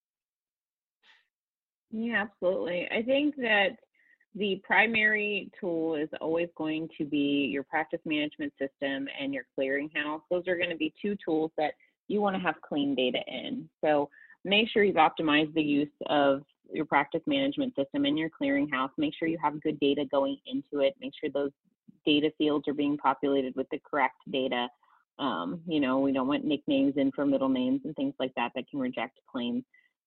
Yeah, 1.90 2.22
absolutely. 2.22 2.88
I 2.90 3.02
think 3.02 3.36
that 3.36 3.76
the 4.34 4.62
primary 4.64 5.50
tool 5.60 5.94
is 5.94 6.08
always 6.20 6.48
going 6.56 6.88
to 6.96 7.04
be 7.04 7.50
your 7.52 7.64
practice 7.64 8.00
management 8.06 8.52
system 8.58 9.06
and 9.20 9.34
your 9.34 9.44
clearinghouse. 9.58 10.22
Those 10.30 10.48
are 10.48 10.56
going 10.56 10.70
to 10.70 10.76
be 10.76 10.94
two 11.00 11.16
tools 11.22 11.50
that 11.58 11.74
you 12.12 12.20
want 12.20 12.36
to 12.36 12.42
have 12.42 12.54
clean 12.60 12.94
data 12.94 13.18
in. 13.26 13.68
So 13.82 14.08
make 14.44 14.68
sure 14.68 14.84
you've 14.84 14.96
optimized 14.96 15.54
the 15.54 15.62
use 15.62 15.88
of 16.06 16.42
your 16.70 16.84
practice 16.84 17.22
management 17.26 17.74
system 17.74 18.04
and 18.04 18.18
your 18.18 18.30
clearinghouse. 18.30 18.90
Make 18.98 19.14
sure 19.18 19.28
you 19.28 19.38
have 19.42 19.62
good 19.62 19.78
data 19.80 20.04
going 20.10 20.38
into 20.46 20.84
it. 20.84 20.94
Make 21.00 21.12
sure 21.18 21.30
those 21.30 21.50
data 22.04 22.30
fields 22.38 22.66
are 22.68 22.74
being 22.74 22.96
populated 22.96 23.54
with 23.56 23.68
the 23.70 23.80
correct 23.88 24.16
data. 24.30 24.68
Um, 25.18 25.60
you 25.66 25.80
know, 25.80 26.00
we 26.00 26.12
don't 26.12 26.28
want 26.28 26.44
nicknames 26.44 26.94
in 26.96 27.12
for 27.12 27.26
middle 27.26 27.48
names 27.48 27.82
and 27.84 27.94
things 27.94 28.14
like 28.18 28.32
that 28.36 28.52
that 28.54 28.68
can 28.68 28.80
reject 28.80 29.18
claims. 29.30 29.62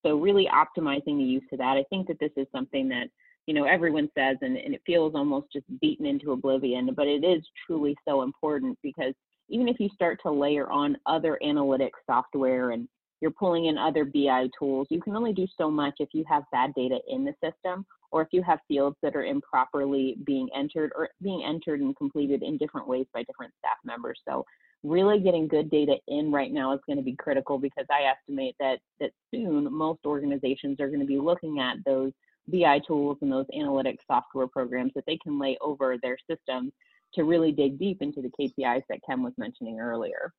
So 0.06 0.18
really 0.18 0.48
optimizing 0.48 1.18
the 1.18 1.24
use 1.24 1.44
of 1.52 1.60
that. 1.60 1.78
I 1.78 1.84
think 1.90 2.08
that 2.08 2.20
this 2.20 2.32
is 2.38 2.48
something 2.52 2.90
that 2.90 3.08
you 3.48 3.54
know 3.54 3.66
everyone 3.66 4.10
says 4.18 4.38
and, 4.42 4.58
and 4.58 4.74
it 4.74 4.82
feels 4.86 5.14
almost 5.16 5.52
just 5.54 5.66
beaten 5.80 6.06
into 6.06 6.32
oblivion 6.32 6.90
but 6.96 7.08
it 7.08 7.24
is 7.24 7.44
truly 7.66 7.96
so 8.08 8.24
important 8.24 8.78
because 8.82 9.14
even 9.50 9.68
if 9.68 9.80
you 9.80 9.90
start 9.94 10.20
to 10.22 10.32
layer 10.32 10.70
on 10.70 10.98
other 11.06 11.40
analytics 11.44 12.02
software 12.06 12.72
and 12.72 12.88
you're 13.22 13.32
pulling 13.32 13.66
in 13.66 13.78
other 13.78 14.06
bi 14.06 14.48
tools 14.58 14.88
you 14.90 15.02
can 15.02 15.16
only 15.16 15.34
do 15.34 15.48
so 15.58 15.70
much 15.70 15.96
if 16.00 16.10
you 16.14 16.24
have 16.28 16.44
bad 16.52 16.74
data 16.76 17.00
in 17.08 17.24
the 17.24 17.34
system 17.44 17.86
or 18.12 18.22
if 18.22 18.28
you 18.32 18.42
have 18.42 18.60
fields 18.68 18.96
that 19.02 19.16
are 19.16 19.26
improperly 19.26 20.16
being 20.26 20.48
entered 20.56 20.92
or 20.96 21.10
being 21.22 21.44
entered 21.44 21.82
and 21.82 21.98
completed 21.98 22.44
in 22.44 22.58
different 22.58 22.88
ways 22.88 23.06
by 23.14 23.24
different 23.24 23.54
staff 23.60 23.78
members. 23.84 24.20
So 24.26 24.46
really 24.84 25.20
getting 25.20 25.48
good 25.48 25.70
data 25.70 25.96
in 26.08 26.32
right 26.32 26.52
now 26.52 26.74
is 26.74 26.80
going 26.86 26.98
to 26.98 27.04
be 27.04 27.16
critical 27.16 27.58
because 27.58 27.86
i 27.90 28.04
estimate 28.04 28.56
that 28.60 28.78
that 29.00 29.10
soon 29.32 29.72
most 29.74 30.00
organizations 30.06 30.80
are 30.80 30.88
going 30.88 31.00
to 31.00 31.06
be 31.06 31.18
looking 31.18 31.60
at 31.60 31.78
those 31.86 32.12
BI 32.48 32.80
tools 32.88 33.18
and 33.22 33.32
those 33.32 33.48
analytics 33.58 33.98
software 34.06 34.48
programs 34.48 34.92
that 34.94 35.04
they 35.08 35.18
can 35.18 35.40
lay 35.40 35.58
over 35.62 35.98
their 36.02 36.18
systems 36.30 36.72
to 37.16 37.24
really 37.24 37.52
dig 37.52 37.80
deep 37.80 38.02
into 38.02 38.22
the 38.22 38.30
KPIs 38.40 38.84
that 38.90 39.00
Kem 39.08 39.24
was 39.24 39.34
mentioning 39.38 39.80
earlier. 39.80 40.34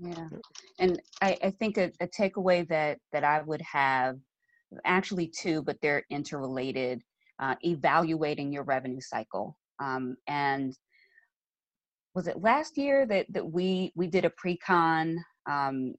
Yeah, 0.00 0.28
and 0.80 1.00
I, 1.22 1.38
I 1.42 1.50
think 1.50 1.78
a, 1.78 1.92
a 2.00 2.08
takeaway 2.08 2.66
that 2.68 2.98
that 3.12 3.22
I 3.22 3.42
would 3.42 3.62
have, 3.62 4.16
actually 4.84 5.28
two, 5.28 5.62
but 5.62 5.76
they're 5.80 6.04
interrelated. 6.10 7.00
Uh, 7.40 7.56
evaluating 7.62 8.52
your 8.52 8.62
revenue 8.62 9.00
cycle, 9.00 9.56
um, 9.80 10.16
and 10.28 10.72
was 12.14 12.28
it 12.28 12.40
last 12.40 12.78
year 12.78 13.06
that 13.06 13.26
that 13.32 13.44
we 13.44 13.92
we 13.96 14.06
did 14.06 14.24
a 14.24 14.30
pre-con 14.30 15.18
um, 15.50 15.94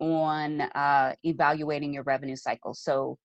on 0.00 0.60
uh, 0.60 1.14
evaluating 1.24 1.94
your 1.94 2.02
revenue 2.02 2.36
cycle? 2.36 2.74
So 2.74 3.18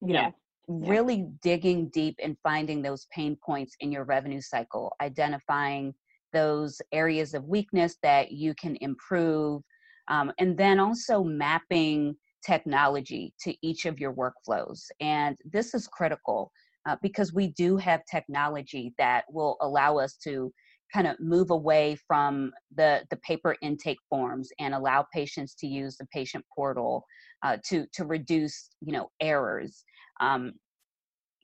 you 0.00 0.14
know 0.14 0.34
really 0.68 1.26
digging 1.42 1.88
deep 1.88 2.16
and 2.22 2.36
finding 2.42 2.82
those 2.82 3.06
pain 3.12 3.36
points 3.44 3.74
in 3.80 3.92
your 3.92 4.04
revenue 4.04 4.40
cycle 4.40 4.94
identifying 5.00 5.94
those 6.32 6.80
areas 6.92 7.34
of 7.34 7.44
weakness 7.44 7.96
that 8.02 8.32
you 8.32 8.54
can 8.54 8.76
improve 8.80 9.62
um, 10.08 10.32
and 10.38 10.56
then 10.56 10.80
also 10.80 11.22
mapping 11.22 12.14
technology 12.44 13.32
to 13.40 13.54
each 13.62 13.86
of 13.86 13.98
your 13.98 14.12
workflows. 14.12 14.80
And 15.00 15.36
this 15.44 15.74
is 15.74 15.86
critical 15.86 16.50
uh, 16.86 16.96
because 17.00 17.32
we 17.32 17.48
do 17.48 17.76
have 17.78 18.02
technology 18.10 18.92
that 18.98 19.24
will 19.30 19.56
allow 19.62 19.96
us 19.98 20.16
to 20.24 20.52
kind 20.92 21.06
of 21.06 21.18
move 21.18 21.50
away 21.50 21.96
from 22.06 22.52
the, 22.76 23.02
the 23.10 23.16
paper 23.18 23.56
intake 23.62 23.98
forms 24.10 24.50
and 24.60 24.74
allow 24.74 25.06
patients 25.12 25.54
to 25.54 25.66
use 25.66 25.96
the 25.96 26.06
patient 26.12 26.44
portal 26.54 27.04
uh, 27.42 27.56
to, 27.64 27.86
to 27.92 28.04
reduce 28.04 28.70
you 28.80 28.92
know 28.92 29.10
errors 29.20 29.84
um, 30.20 30.52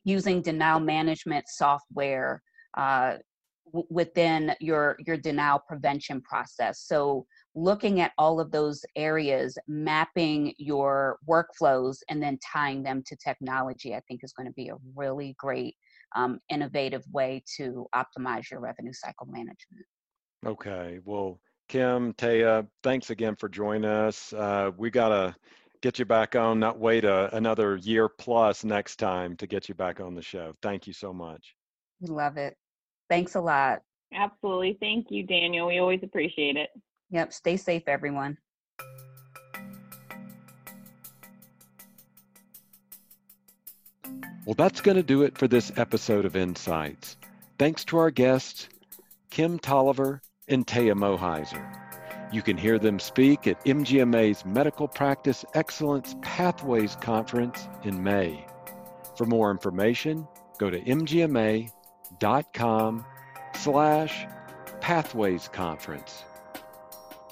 using 0.05 0.43
denial 0.43 0.81
management 0.81 1.45
software 1.49 2.43
uh, 2.77 3.17
w- 3.67 3.87
within 3.91 4.55
your 4.61 4.97
your 5.07 5.17
denial 5.17 5.61
prevention 5.67 6.21
process. 6.23 6.81
So 6.87 7.27
looking 7.55 8.01
at 8.01 8.13
all 8.17 8.41
of 8.41 8.51
those 8.51 8.85
areas 8.97 9.59
mapping 9.67 10.55
your 10.59 11.19
workflows 11.29 11.99
and 12.09 12.23
then 12.23 12.39
tying 12.53 12.81
them 12.83 13.03
to 13.05 13.17
technology 13.17 13.93
i 13.93 14.01
think 14.07 14.21
is 14.23 14.33
going 14.33 14.47
to 14.47 14.53
be 14.53 14.69
a 14.69 14.77
really 14.95 15.35
great 15.37 15.75
um, 16.15 16.39
innovative 16.49 17.05
way 17.13 17.43
to 17.57 17.87
optimize 17.95 18.51
your 18.51 18.61
revenue 18.61 18.93
cycle 18.93 19.27
management. 19.27 19.85
Okay. 20.47 21.01
Well 21.05 21.41
kem 21.69 22.13
taya 22.15 22.67
thanks 22.83 23.11
again 23.11 23.37
for 23.37 23.49
joining 23.49 23.85
us. 23.85 24.33
Uh, 24.33 24.73
we 24.77 24.91
got 24.91 25.11
to 25.11 25.35
get 25.83 25.99
you 25.99 26.05
back 26.05 26.37
on, 26.37 26.59
not 26.61 26.79
wait 26.79 27.05
a, 27.05 27.35
another 27.35 27.77
year 27.77 28.09
plus 28.09 28.65
next 28.65 28.97
time 28.97 29.37
to 29.37 29.47
get 29.47 29.69
you 29.69 29.75
back 29.75 30.01
on 30.01 30.15
the 30.15 30.23
show. 30.23 30.55
Thank 30.63 30.87
you 30.87 30.93
so 30.93 31.13
much. 31.13 31.55
Love 32.03 32.37
it. 32.37 32.57
Thanks 33.09 33.35
a 33.35 33.41
lot. 33.41 33.83
Absolutely. 34.13 34.77
Thank 34.81 35.07
you, 35.11 35.25
Daniel. 35.25 35.67
We 35.69 35.79
always 35.79 36.01
appreciate 36.03 36.57
it. 36.57 36.71
Yep. 37.11 37.33
Stay 37.33 37.57
safe, 37.57 37.83
everyone. 37.87 38.37
Well, 44.47 44.55
that's 44.57 44.81
going 44.81 44.97
to 44.97 45.03
do 45.03 45.23
it 45.23 45.39
for 45.39 45.47
this 45.47 45.71
episode 45.77 46.25
of 46.25 46.35
Insights. 46.35 47.17
Thanks 47.59 47.85
to 47.87 47.99
our 47.99 48.11
guests, 48.11 48.69
Kem 49.31 49.59
Tolliver 49.59 50.23
and 50.49 50.67
Taya 50.67 50.95
Moheiser. 50.95 51.80
You 52.33 52.43
can 52.43 52.57
hear 52.57 52.79
them 52.79 52.99
speak 53.01 53.47
at 53.47 53.65
MGMA's 53.65 54.45
Medical 54.45 54.87
Practice 54.87 55.45
Excellence 55.55 56.15
Pathways 56.23 56.97
Conference 56.97 57.69
in 57.83 58.03
May. 58.03 58.47
For 59.17 59.27
more 59.27 59.51
information, 59.51 60.29
go 60.59 60.71
to 60.71 60.81
mgma.com 60.81 61.75
slash 63.55 64.27
pathways 64.81 65.49
conference. 65.49 66.25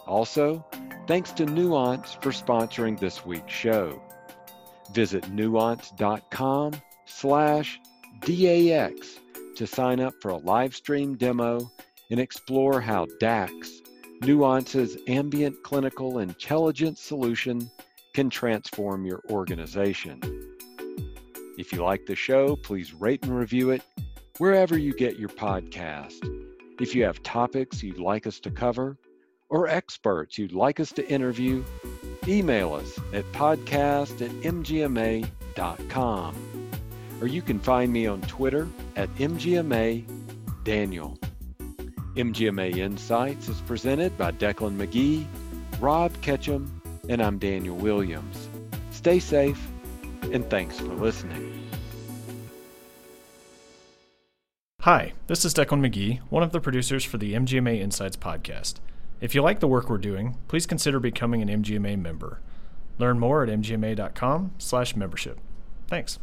Also, 0.06 0.64
thanks 1.06 1.32
to 1.32 1.46
Nuance 1.46 2.14
for 2.14 2.30
sponsoring 2.30 2.98
this 2.98 3.24
week's 3.24 3.52
show. 3.52 4.02
Visit 4.92 5.30
nuance.com 5.30 6.72
slash 7.06 7.80
DAX 8.20 9.18
to 9.56 9.66
sign 9.66 10.00
up 10.00 10.14
for 10.20 10.30
a 10.30 10.36
live 10.38 10.74
stream 10.74 11.16
demo 11.16 11.70
and 12.10 12.18
explore 12.18 12.80
how 12.80 13.06
DAX 13.20 13.82
Nuance's 14.22 14.96
ambient 15.06 15.62
clinical 15.62 16.18
intelligence 16.18 17.00
solution 17.00 17.70
can 18.14 18.28
transform 18.28 19.06
your 19.06 19.22
organization. 19.30 20.20
If 21.56 21.72
you 21.72 21.84
like 21.84 22.06
the 22.06 22.16
show, 22.16 22.56
please 22.56 22.92
rate 22.94 23.22
and 23.22 23.36
review 23.36 23.70
it 23.70 23.82
wherever 24.38 24.76
you 24.76 24.92
get 24.94 25.18
your 25.18 25.28
podcast. 25.28 26.18
If 26.80 26.94
you 26.94 27.04
have 27.04 27.22
topics 27.22 27.82
you'd 27.82 27.98
like 27.98 28.26
us 28.26 28.40
to 28.40 28.50
cover 28.50 28.96
or 29.48 29.68
experts 29.68 30.36
you'd 30.36 30.52
like 30.52 30.80
us 30.80 30.92
to 30.92 31.08
interview, 31.08 31.64
email 32.26 32.74
us 32.74 32.98
at 33.12 33.24
podcast 33.32 34.20
at 34.20 34.30
mgma.com. 34.42 36.34
Or 37.20 37.26
you 37.26 37.42
can 37.42 37.58
find 37.58 37.92
me 37.92 38.06
on 38.06 38.20
Twitter 38.22 38.68
at 38.96 39.12
mgma 39.16 40.04
daniel. 40.64 41.18
MGMA 42.18 42.76
Insights 42.78 43.48
is 43.48 43.60
presented 43.60 44.18
by 44.18 44.32
Declan 44.32 44.76
McGee, 44.76 45.24
Rob 45.78 46.12
Ketchum, 46.20 46.82
and 47.08 47.22
I'm 47.22 47.38
Daniel 47.38 47.76
Williams. 47.76 48.48
Stay 48.90 49.20
safe, 49.20 49.68
and 50.32 50.44
thanks 50.50 50.80
for 50.80 50.92
listening. 50.96 51.70
Hi, 54.80 55.12
this 55.28 55.44
is 55.44 55.54
Declan 55.54 55.78
McGee, 55.78 56.18
one 56.28 56.42
of 56.42 56.50
the 56.50 56.60
producers 56.60 57.04
for 57.04 57.18
the 57.18 57.34
MGMA 57.34 57.78
Insights 57.80 58.16
podcast. 58.16 58.80
If 59.20 59.36
you 59.36 59.42
like 59.42 59.60
the 59.60 59.68
work 59.68 59.88
we're 59.88 59.98
doing, 59.98 60.36
please 60.48 60.66
consider 60.66 60.98
becoming 60.98 61.40
an 61.40 61.62
MGMA 61.62 61.96
member. 62.00 62.40
Learn 62.98 63.20
more 63.20 63.44
at 63.44 63.48
mgma.com/membership. 63.48 65.38
Thanks. 65.86 66.18